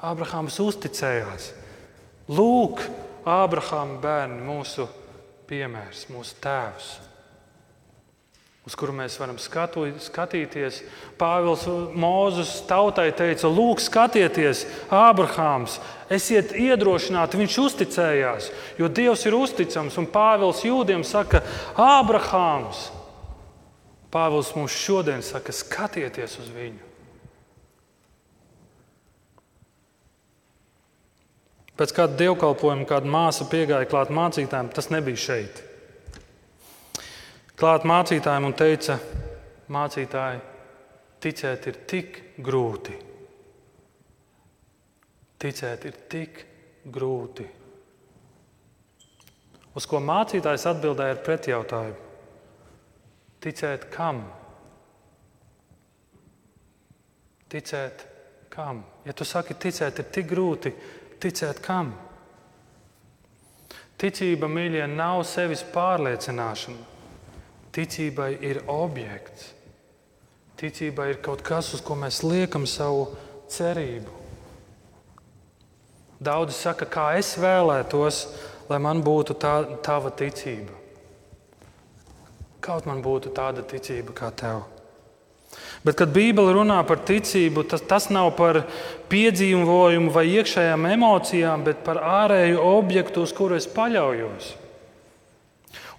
[0.07, 1.51] Ābrahāms uzticējās.
[2.31, 2.85] Lūk,
[3.27, 4.87] Ābrahāma bērni, mūsu
[5.49, 6.95] piemērs, mūsu tēvs
[8.67, 10.81] uz kuru mēs varam skatu, skatīties.
[11.21, 15.79] Pāvils Mozus tautai teica, lūk, skatieties, Ābrahāms,
[16.11, 18.51] esiet iedrošināti, viņš uzticējās,
[18.81, 19.99] jo Dievs ir uzticams.
[20.03, 21.45] Un Pāvils jūdiem saka,
[21.79, 22.89] Ābrahāms,
[24.11, 26.83] Pāvils mums šodien saka, skatieties uz viņu.
[31.77, 35.61] Pēc kāda dievkalpojuma, kāda māsa piegāja klāt mācītājiem, tas nebija šeit.
[37.57, 38.99] Klāt mācītājiem un teica,
[39.73, 40.41] mācītāji,
[41.25, 42.93] ticēt ir tik grūti.
[45.41, 46.43] Ticēt ir tik
[46.93, 47.47] grūti.
[49.77, 51.97] Uz ko mācītājs atbildēja ar pretjautājumu:
[53.41, 54.21] Ticēt kam?
[57.49, 58.05] Ticēt
[58.53, 58.83] kam?
[59.09, 60.75] Ja tu saki, ticēt ir tik grūti,
[61.25, 61.95] ticēt kam?
[63.97, 66.96] Ticība, mīļie, nav sevis pārliecināšana.
[67.77, 69.51] Ticībai ir objekts.
[70.57, 73.11] Ticība ir kaut kas, uz ko mēs liekam savu
[73.53, 74.15] cerību.
[76.17, 78.23] Daudzi saka, kā es vēlētos,
[78.71, 80.73] lai man būtu tā, tava ticība.
[82.65, 84.65] Kaut man būtu tāda ticība kā tev.
[85.85, 88.65] Bet, kad Bībele runā par ticību, tas, tas nav par
[89.13, 94.55] piedzīvojumu vai iekšējām emocijām, bet par ārēju objektu, uz kuru es paļaujos.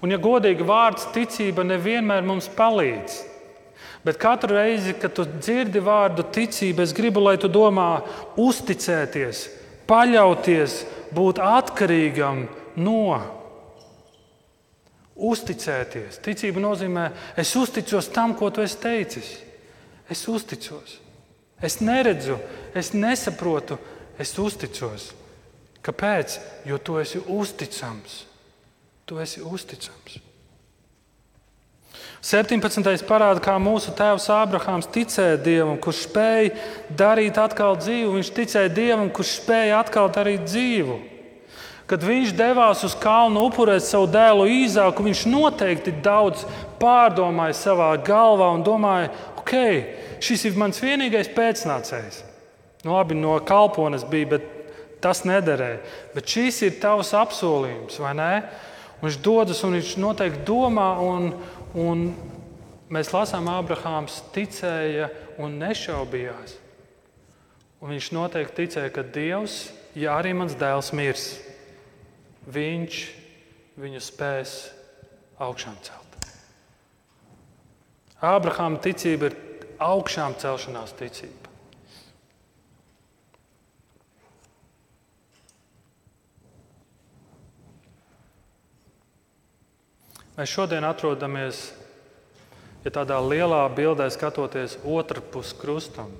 [0.01, 3.15] Un, ja godīgi vārds ticība nevienmēr mums palīdz,
[4.05, 8.03] bet katru reizi, kad tu dzirdi vārdu ticība, es gribu, lai tu domā
[8.37, 9.47] uzticēties,
[9.89, 10.77] paļauties,
[11.17, 12.45] būt atkarīgam
[12.77, 13.17] no.
[15.17, 16.19] Uzticēties.
[16.21, 17.07] Ticība nozīmē,
[17.41, 19.31] es uzticos tam, ko tu esi teicis.
[20.07, 20.99] Es uzticos.
[21.57, 22.37] Es neredzu,
[22.77, 23.79] es nesaprotu,
[24.21, 25.09] es uzticos.
[25.81, 26.37] Kāpēc?
[26.69, 28.26] Jo tu esi uzticams.
[29.08, 30.18] Tu esi uzticams.
[32.28, 33.05] 17.
[33.08, 36.49] parāda, kā mūsu tēvs Ābrahāms ticēja Dievam, kurš spēja
[36.99, 38.18] darīt atkal dzīvu.
[38.18, 40.97] Viņš ticēja Dievam, kurš spēja atkal darīt dzīvu.
[41.88, 46.43] Kad viņš devās uz kalnu upurēt savu dēlu īzāku, viņš noteikti daudz
[46.82, 49.55] pārdomāja savā galvā un domāja, ok,
[50.20, 52.26] šis ir mans vienīgais pēcnācējs.
[52.84, 54.51] Nu, labi, no kalpones bija, bet
[54.99, 55.80] tas nederēja.
[56.12, 58.34] Bet šis ir tavs apsolījums, vai ne?
[59.01, 61.29] Viņš dodas un viņš noteikti domā, un,
[61.77, 62.07] un
[62.89, 66.57] mēs lasām, Abrahāms ticēja un nešaubījās.
[67.77, 71.27] Un viņš noteikti ticēja, ka Dievs, ja arī mans dēls mirs,
[72.49, 73.03] viņš
[73.77, 74.57] viņu spēs
[75.45, 76.17] augšām celt.
[78.17, 79.35] Abrahāma ticība ir
[79.77, 81.46] augšām celšanās ticība.
[90.38, 91.65] Mēs šodien atrodamies
[92.88, 96.13] ja tādā lielā bildē skatoties otrpus krustam.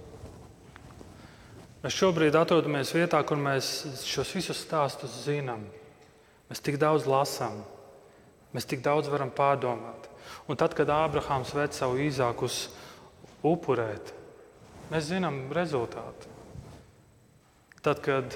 [1.84, 5.64] Mēs šobrīd atrodamies vietā, kur mēs šos visus stāstus zinām.
[6.50, 7.62] Mēs tik daudz lasām,
[8.56, 10.10] mēs tik daudz varam pārdomāt.
[10.52, 12.60] Un tad, kad Ābrahāms ved savu īzāku uz
[13.46, 14.12] upurēt,
[14.92, 16.34] mēs zinām rezultātu.
[17.84, 18.36] Tad, kad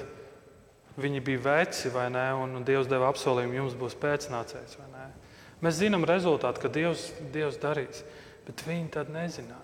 [1.00, 4.78] viņi bija veci vai nē, un Dievs deva apsolījumu, jums būs pēcnācējs.
[5.62, 8.02] Mēs zinām rezultātu, ka Dievs, Dievs darīs,
[8.46, 9.60] bet viņi tad nezināja.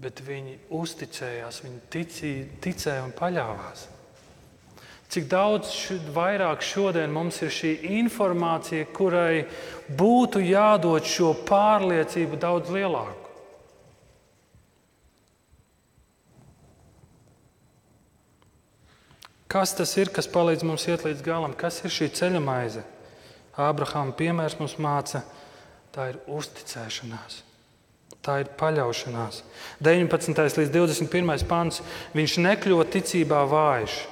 [0.00, 3.86] Bet viņi uzticējās, viņi ticīja, ticēja un paļāvās.
[5.10, 5.72] Cik daudz
[6.14, 9.42] vairāk šodien mums ir šī informācija, kurai
[9.98, 13.16] būtu jādod šo pārliecību daudz lielāku.
[19.50, 21.56] Kas tas ir, kas palīdz mums iet līdz galam?
[21.58, 22.84] Kas ir šī ceļa maize?
[23.68, 25.22] Ābrahāma piemērs mums māca,
[25.94, 27.42] tā ir uzticēšanās.
[28.20, 29.42] Tā ir paļaušanās.
[29.80, 30.40] 19.
[30.60, 31.46] līdz 21.
[31.48, 31.80] pants.
[32.12, 34.02] Viņš nekļuva ticībā vājš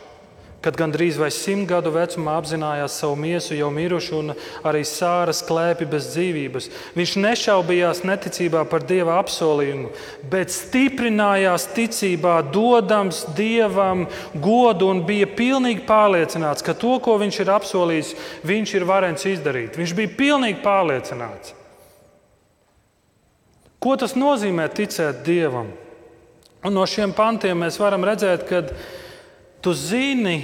[0.64, 4.32] kad gandrīz vai simt gadu vecumā apzinājās savu miesu jau mirušu un
[4.66, 6.66] arī sāras klēpi bez dzīvības.
[6.98, 9.92] Viņš nešaubījās neticībā par dieva apsolījumu,
[10.32, 17.54] bet stiprinājās ticībā, dodams dievam godu un bija pilnīgi pārliecināts, ka to, ko viņš ir
[17.54, 18.14] apsolījis,
[18.50, 19.78] viņš ir varens izdarīt.
[19.78, 21.54] Viņš bija pilnīgi pārliecināts.
[23.78, 25.70] Ko tas nozīmē ticēt dievam?
[26.66, 28.64] Un no šiem pantiem mēs varam redzēt, ka
[29.68, 30.38] Tu zini,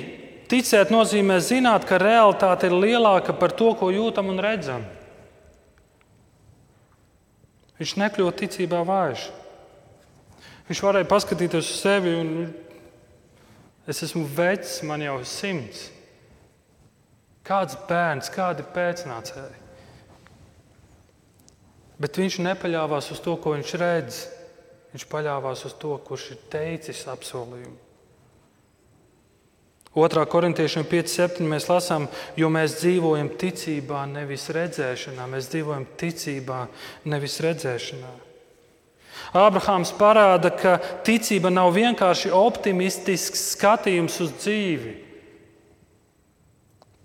[0.52, 4.82] ticēt nozīmē zināt, ka realitāte ir lielāka par to, ko jūtam un redzam.
[7.78, 9.22] Viņš nekļūst ticībā vājš.
[10.68, 12.28] Viņš varēja paskatīties uz sevi, un
[13.88, 15.86] es esmu vecs, man jau ir simts.
[17.48, 19.56] Kāds bērns, kādi pēcnācēji.
[21.96, 24.20] Bet viņš nepaļāvās uz to, ko viņš redz.
[24.92, 27.83] Viņš paļāvās uz to, kurš ir teicis apsolījumu.
[29.94, 30.26] 2.
[30.26, 31.44] korintiešiem 5.7.
[31.46, 35.28] mēs lasām, jo mēs dzīvojam ticībā, nevis redzēšanā.
[35.30, 36.64] Mēs dzīvojam ticībā,
[37.06, 38.10] nevis redzēšanā.
[39.38, 40.76] Ābrahāms parāda, ka
[41.06, 44.96] ticība nav vienkārši optimistisks skatījums uz dzīvi.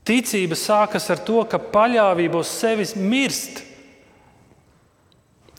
[0.10, 3.62] Ticība sākas ar to, ka paļāvība uz sevis mirst.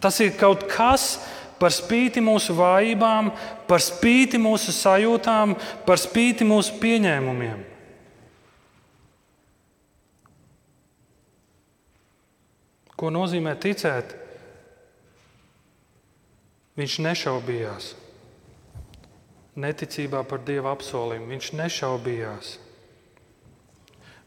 [0.02, 1.20] Tas ir kaut kas,
[1.60, 3.30] par spīti mūsu vājībām,
[3.68, 5.54] par spīti mūsu sajūtām,
[5.86, 7.66] par spīti mūsu pieņēmumiem.
[13.00, 14.16] Ko nozīmē ticēt?
[16.80, 17.94] Viņš nešaubījās.
[19.60, 22.52] Neticībā par Dieva apsolījumu viņš nešaubījās.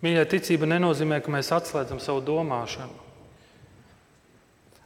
[0.04, 3.13] Mīļā ticība nenozīmē, ka mēs atslēdzam savu domāšanu.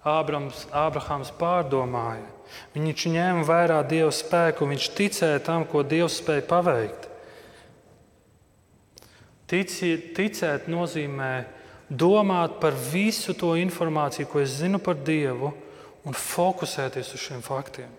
[0.07, 2.25] Ābrams, Ābrahāms pārdomāja.
[2.73, 7.09] Viņš ņēma vērā Dieva spēku, viņš ticēja tam, ko Dievs spēja paveikt.
[9.47, 11.31] Tici, ticēt nozīmē
[11.87, 15.53] domāt par visu to informāciju, ko es zinu par Dievu,
[16.07, 17.91] un fokusēties uz šiem faktiem.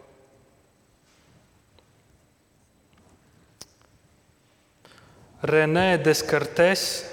[5.38, 7.04] Renē Descartes,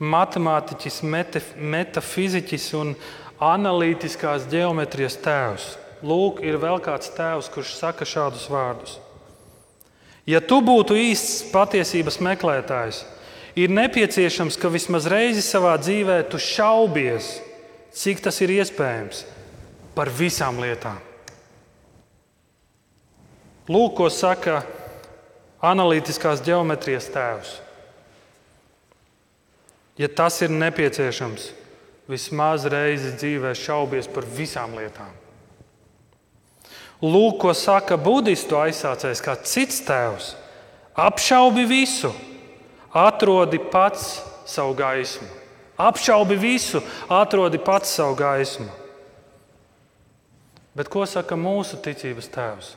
[0.00, 1.00] matemātiķis,
[1.56, 2.92] metafiziķis un
[3.40, 5.68] analītiskās geometrijas tēvs.
[6.04, 8.98] Lūk, ir vēl kāds tēvs, kurš saka šādus vārdus.
[10.28, 13.02] Ja tu būtu īsts patiesības meklētājs,
[13.56, 17.38] ir nepieciešams, ka vismaz reizi savā dzīvē tu šaubies,
[17.96, 19.24] cik tas ir iespējams,
[19.96, 21.00] par visām lietām.
[23.70, 24.62] Lūk, ko saka
[25.62, 27.56] analītiskās geometrijas tēvs.
[30.00, 31.50] Ja tas ir nepieciešams,
[32.10, 35.10] vismaz reizi dzīvē šaubies par visām lietām.
[37.00, 40.34] Lūk, ko saka budistu aizsācējs, kā cits tēvs.
[41.00, 42.10] Apšaubi visu,
[42.92, 44.18] atrodi pats
[44.50, 45.28] savu gaismu.
[45.80, 48.68] Apšaubi visu, atrodi pats savu gaismu.
[50.76, 52.74] Bet ko saka mūsu ticības tēvs?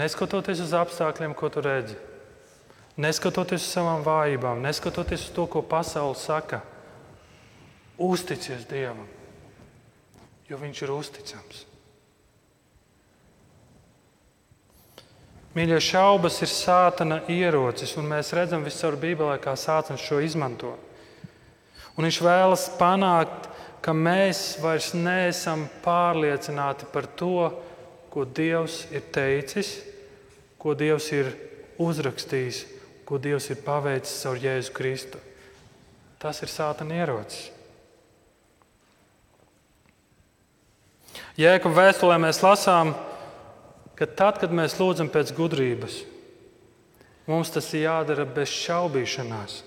[0.00, 1.96] Neskatoties uz apstākļiem, ko tu redzi,
[2.96, 6.62] neskatoties uz savām vājībām, neskatoties uz to, ko pasaule saka,
[8.00, 9.06] uzticies Dievam,
[10.48, 11.66] jo Viņš ir uzticams.
[15.50, 20.76] Mīļie, šaubas ir sātana ierocis, un mēs redzam visur Bībelē, kā sātans šo izmanto.
[21.98, 23.48] Un viņš vēlas panākt,
[23.82, 27.50] ka mēs vairs neesam pārliecināti par to,
[28.10, 29.72] ko Dievs ir teicis,
[30.60, 31.32] ko Dievs ir
[31.82, 32.62] uzrakstījis,
[33.10, 35.18] ko Dievs ir paveicis caur Jēzu Kristu.
[36.22, 37.48] Tas ir sātana ierocis.
[41.40, 42.92] Jēkab vēstulē mēs lasām,
[43.98, 45.96] ka tad, kad mēs lūdzam pēc gudrības,
[47.26, 49.58] mums tas ir jādara bez šaubīšanās.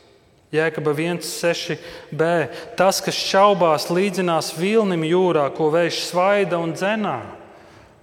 [0.54, 2.32] Jēkaba 1,6b.
[2.80, 7.20] Tas, kas šaubās, līdzinās vilnim jūrā, ko vējš svaida un dzenā.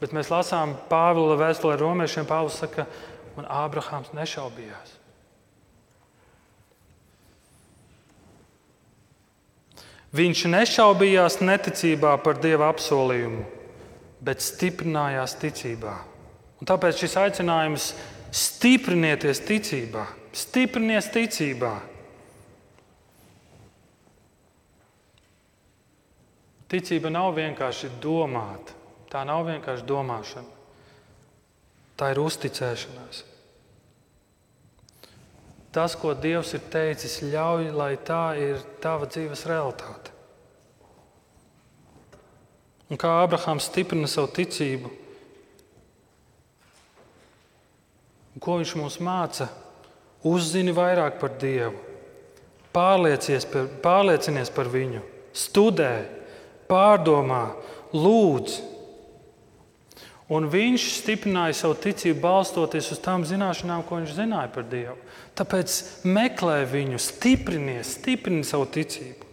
[0.03, 2.29] Bet mēs lasām Pāvila vēstulē romiešiem.
[2.29, 2.91] Pāvils saka,
[3.39, 5.00] un Ābrahāms nešaubījās.
[10.17, 13.45] Viņš nešaubījās neticībā par Dieva apsolījumu,
[14.21, 15.95] bet stiprinājās ticībā.
[16.61, 17.93] Un tāpēc šis aicinājums
[18.35, 20.05] stiprinieties ticībā,
[20.35, 21.77] stiprinies ticībā.
[26.71, 28.75] Ticība nav vienkārši domāt,
[29.11, 30.59] Tā nav vienkārši domāšana,
[31.99, 33.25] tā ir uzticēšanās.
[35.71, 40.11] Tas, ko Dievs ir teicis, ļauj, lai tā ir tava dzīves realitāte.
[42.91, 44.91] Un kā Abrahams stiprina savu ticību,
[48.43, 49.47] ko viņš mums māca,
[50.27, 51.79] uzzini vairāk par Dievu,
[52.75, 55.93] par, pārliecinies par Viņu, studē,
[56.71, 57.45] pārdomā,
[57.95, 58.59] lūdz.
[60.31, 64.95] Un viņš stiprināja savu ticību balstoties uz tām zināšanām, ko viņš zināja par Dievu.
[65.39, 69.27] Tāpēc meklē viņu, stiprinies, stiprini savu ticību.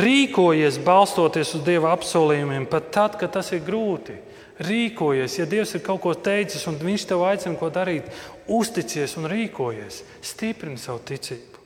[0.00, 4.16] Rīkojies balstoties uz Dieva apsolījumiem, pat tad, kad tas ir grūti.
[4.64, 8.08] Rīkojies, ja Dievs ir kaut ko teicis un Viņš tev aicina ko darīt,
[8.48, 10.02] uzticies un rīkojies.
[10.24, 11.62] Stiprini savu ticību.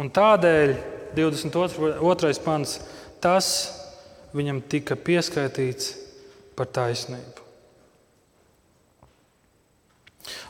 [0.00, 0.74] Un tādēļ
[1.16, 2.32] 22.
[2.44, 2.78] pants
[3.22, 3.48] tas
[4.34, 5.92] viņam tika pieskaitīts
[6.56, 7.44] par taisnību.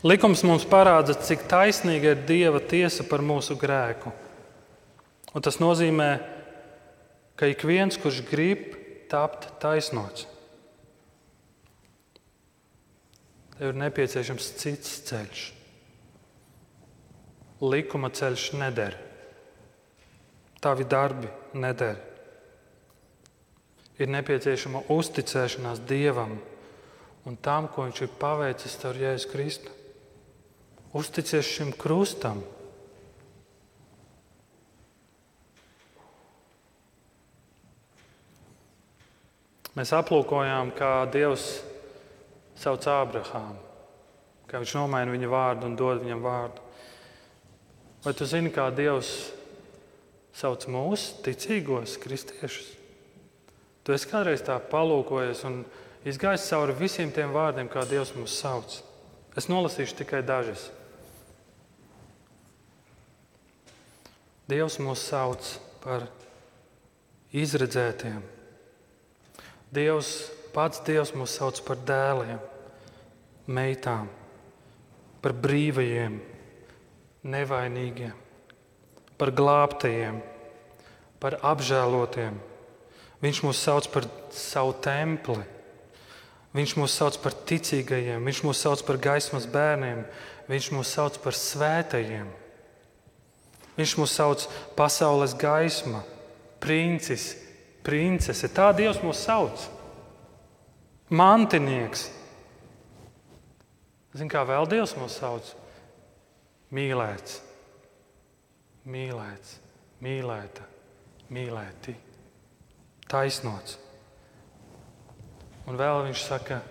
[0.05, 4.13] Likums mums parāda, cik taisnīga ir Dieva tiesa par mūsu grēku.
[5.35, 6.09] Un tas nozīmē,
[7.37, 8.73] ka ik viens, kurš grib
[9.11, 10.25] tapt taisnots,
[13.57, 15.45] tev ir nepieciešams cits ceļš.
[17.61, 18.97] Likuma ceļš neder,
[20.61, 22.06] tavi darbi neder
[23.97, 26.37] ir nepieciešama uzticēšanās Dievam
[27.27, 29.73] un tam, ko Viņš ir paveicis ar Jēzu Kristu.
[30.95, 32.39] Uzticies šim krustam.
[39.77, 41.59] Mēs aplūkojām, kā Dievs
[42.57, 43.59] sauc Ābrahāmu,
[44.49, 46.63] kā viņš nomaina viņa vārdu un dod viņam vārdu.
[48.01, 49.11] Vai tu zini, kā Dievs
[50.33, 52.73] sauc mūsu ticīgos kristiešus?
[53.87, 55.61] Tu esi kādreiz tā palūkojies un
[56.07, 58.81] izgājis cauri visiem tiem vārdiem, kā Dievs mūs sauc.
[59.39, 60.67] Es nolasīšu tikai dažas.
[64.51, 66.09] Dievs mūs sauc par
[67.31, 68.35] izredzētiem
[69.73, 72.39] Dievs, pats Dievs mūs sauc par dēliem,
[73.51, 74.07] meitām,
[75.19, 76.15] par brīvajiem,
[77.27, 78.13] nevainīgiem,
[79.19, 80.21] par glābtajiem,
[81.19, 82.39] par apžēlotiem.
[83.23, 85.41] Viņš mūs sauc par savu templi.
[86.57, 90.05] Viņš mūs sauc par ticīgajiem, viņš mūs sauc par gaismas bērniem,
[90.49, 92.29] viņš mūs sauc par svētajiem.
[93.77, 96.01] Viņš mūs sauc par pasaules gaisma,
[96.63, 97.35] princis,
[97.85, 98.49] princese.
[98.49, 99.67] Tā Dievs mūs sauc.
[101.13, 102.07] Mantinieks.
[104.17, 105.53] Zini, kā vēl Dievs mūs sauc?
[106.73, 107.37] Mīlēts,
[108.91, 109.53] mīlēts,
[110.03, 110.65] mīlēta,
[111.31, 111.93] mīlēti,
[113.11, 113.77] taisnots.
[115.67, 116.61] Un vēl viņš saka,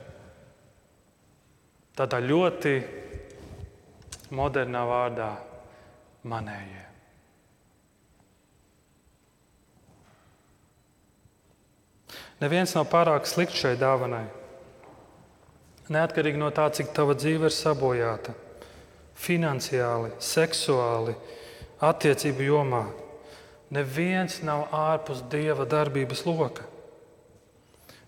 [1.96, 2.74] tādā ļoti
[4.36, 5.30] modernā vārdā,
[6.26, 6.82] manējie.
[12.40, 14.26] Neviens nav pārāk slikts šai dāvanai.
[15.92, 18.34] Neatkarīgi no tā, cik tava dzīve ir sabojāta,
[19.16, 21.14] finansiāli, seksuāli,
[21.86, 22.82] attiecību jomā,
[23.72, 26.66] neviens nav ārpus dieva darbības loka.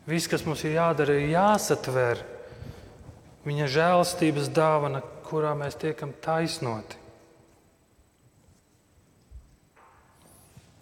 [0.09, 2.23] Viss, kas mums ir jādara, ir jāsatver
[3.45, 6.97] viņa žēlastības dāvana, kurā mēs tiekam taisnoti.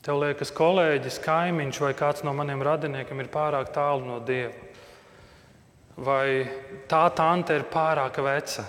[0.06, 4.54] Tev liekas, kolēģis, kaimiņš vai kāds no maniem radiniekiem ir pārāk tālu no Dieva.
[5.96, 6.46] Vai
[6.86, 8.62] tā tante ir pārāk veca,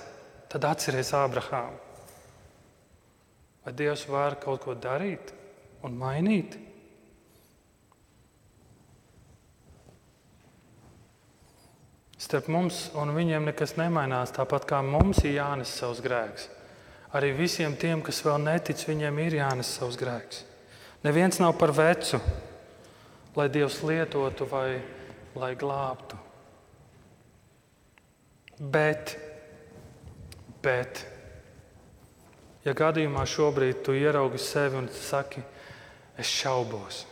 [0.49, 1.77] tad atceries Ābrahāmu.
[3.67, 5.35] Vai Dievs var kaut ko darīt
[5.85, 6.57] un mainīt?
[12.17, 16.49] Starp mums un viņiem nekas nemainās, tāpat kā mums ir jānes savs grēks.
[17.15, 20.41] Arī visiem tiem, kas vēl netic, viņiem ir jānes savs grēks.
[21.05, 22.19] Neviens nav par vecu,
[23.37, 24.81] lai Dievs lietotu vai
[25.37, 26.17] lai glābtu.
[28.57, 29.13] Bet,
[30.65, 31.03] bet,
[32.65, 35.45] ja gadījumā šobrīd tu ieraugi sevi un saki,
[36.17, 37.03] es šaubos,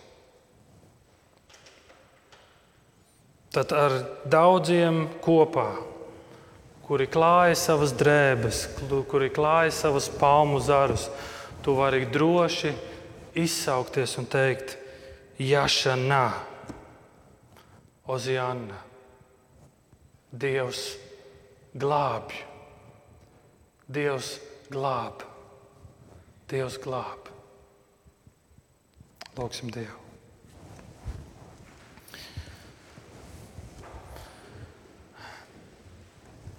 [3.56, 3.94] tad ar
[4.28, 5.70] daudziem kopā,
[6.86, 8.66] kuri klāja savas drēbes,
[9.10, 11.08] kuri klāja savus palmu zarus,
[11.64, 12.74] tu vari droši
[13.36, 14.78] izsaukties un teikt,
[15.42, 16.28] Jašanā,
[18.08, 18.78] Oziāna,
[20.32, 20.84] Dievs
[21.76, 22.38] glābj,
[23.92, 24.36] Dievs
[24.72, 25.26] glāb,
[26.52, 27.25] Dievs glāb.
[29.36, 30.02] Lūksim Dievu.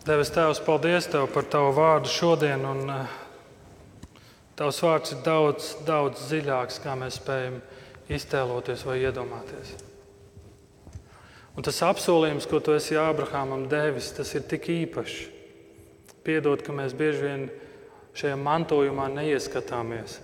[0.07, 2.63] Devis Tēvs, paldies Tev par Tavu vārdu šodien.
[2.69, 3.23] Un, uh,
[4.57, 7.59] Tavs vārds ir daudz, daudz dziļāks, kā mēs spējam
[8.13, 9.75] iztēloties vai iedomāties.
[11.57, 15.19] Un tas apsolījums, ko tu esi Ābrahamam devis, tas ir tik īpašs.
[16.25, 17.45] Piedod, ka mēs bieži vien
[18.17, 20.21] šajā mantojumā neieskatāmies.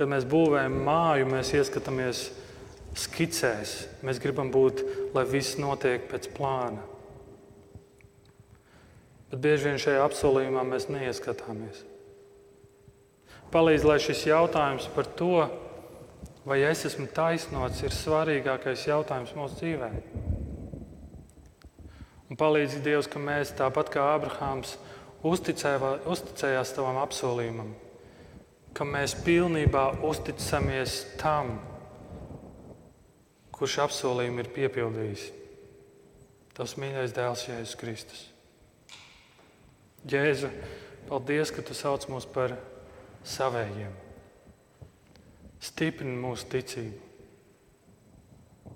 [0.00, 2.30] Kad mēs būvējam māju, mēs ieskatāmies
[2.96, 3.74] skicēs.
[4.00, 4.80] Mēs gribam būt,
[5.12, 6.80] lai viss notiek pēc plāna.
[9.28, 11.82] Bet bieži vien šajā apsolījumā mēs neieskatāmies.
[13.52, 15.44] Palīdz, lai šis jautājums par to,
[16.48, 19.92] vai es esmu taisnots, ir svarīgākais jautājums mūsu dzīvē.
[22.30, 24.78] Un palīdz Dievs, ka mēs tāpat kā Abrahāms
[25.28, 27.74] uzticējās tavam apsolījumam,
[28.76, 31.58] ka mēs pilnībā uzticamies tam,
[33.54, 35.24] kurš apsolījumu ir piepildījis.
[36.56, 38.22] Tas mīļais dēls Jēzus Kristus.
[40.08, 40.48] Jēzu,
[41.08, 42.56] paldies, ka tu sauc mūs par
[43.26, 43.92] savējiem.
[45.60, 47.06] Stiprini mūsu ticību.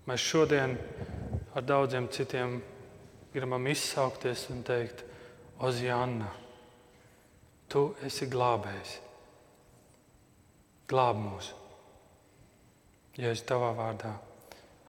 [0.05, 0.77] Mēs šodien
[1.57, 2.59] ar daudziem citiem
[3.33, 5.01] gribam izsaukties un teikt,
[5.65, 6.29] Oziāna,
[7.71, 9.04] tu esi glābējs.
[10.91, 11.53] Glāb mūs.
[13.17, 14.13] Ja es tavā vārdā.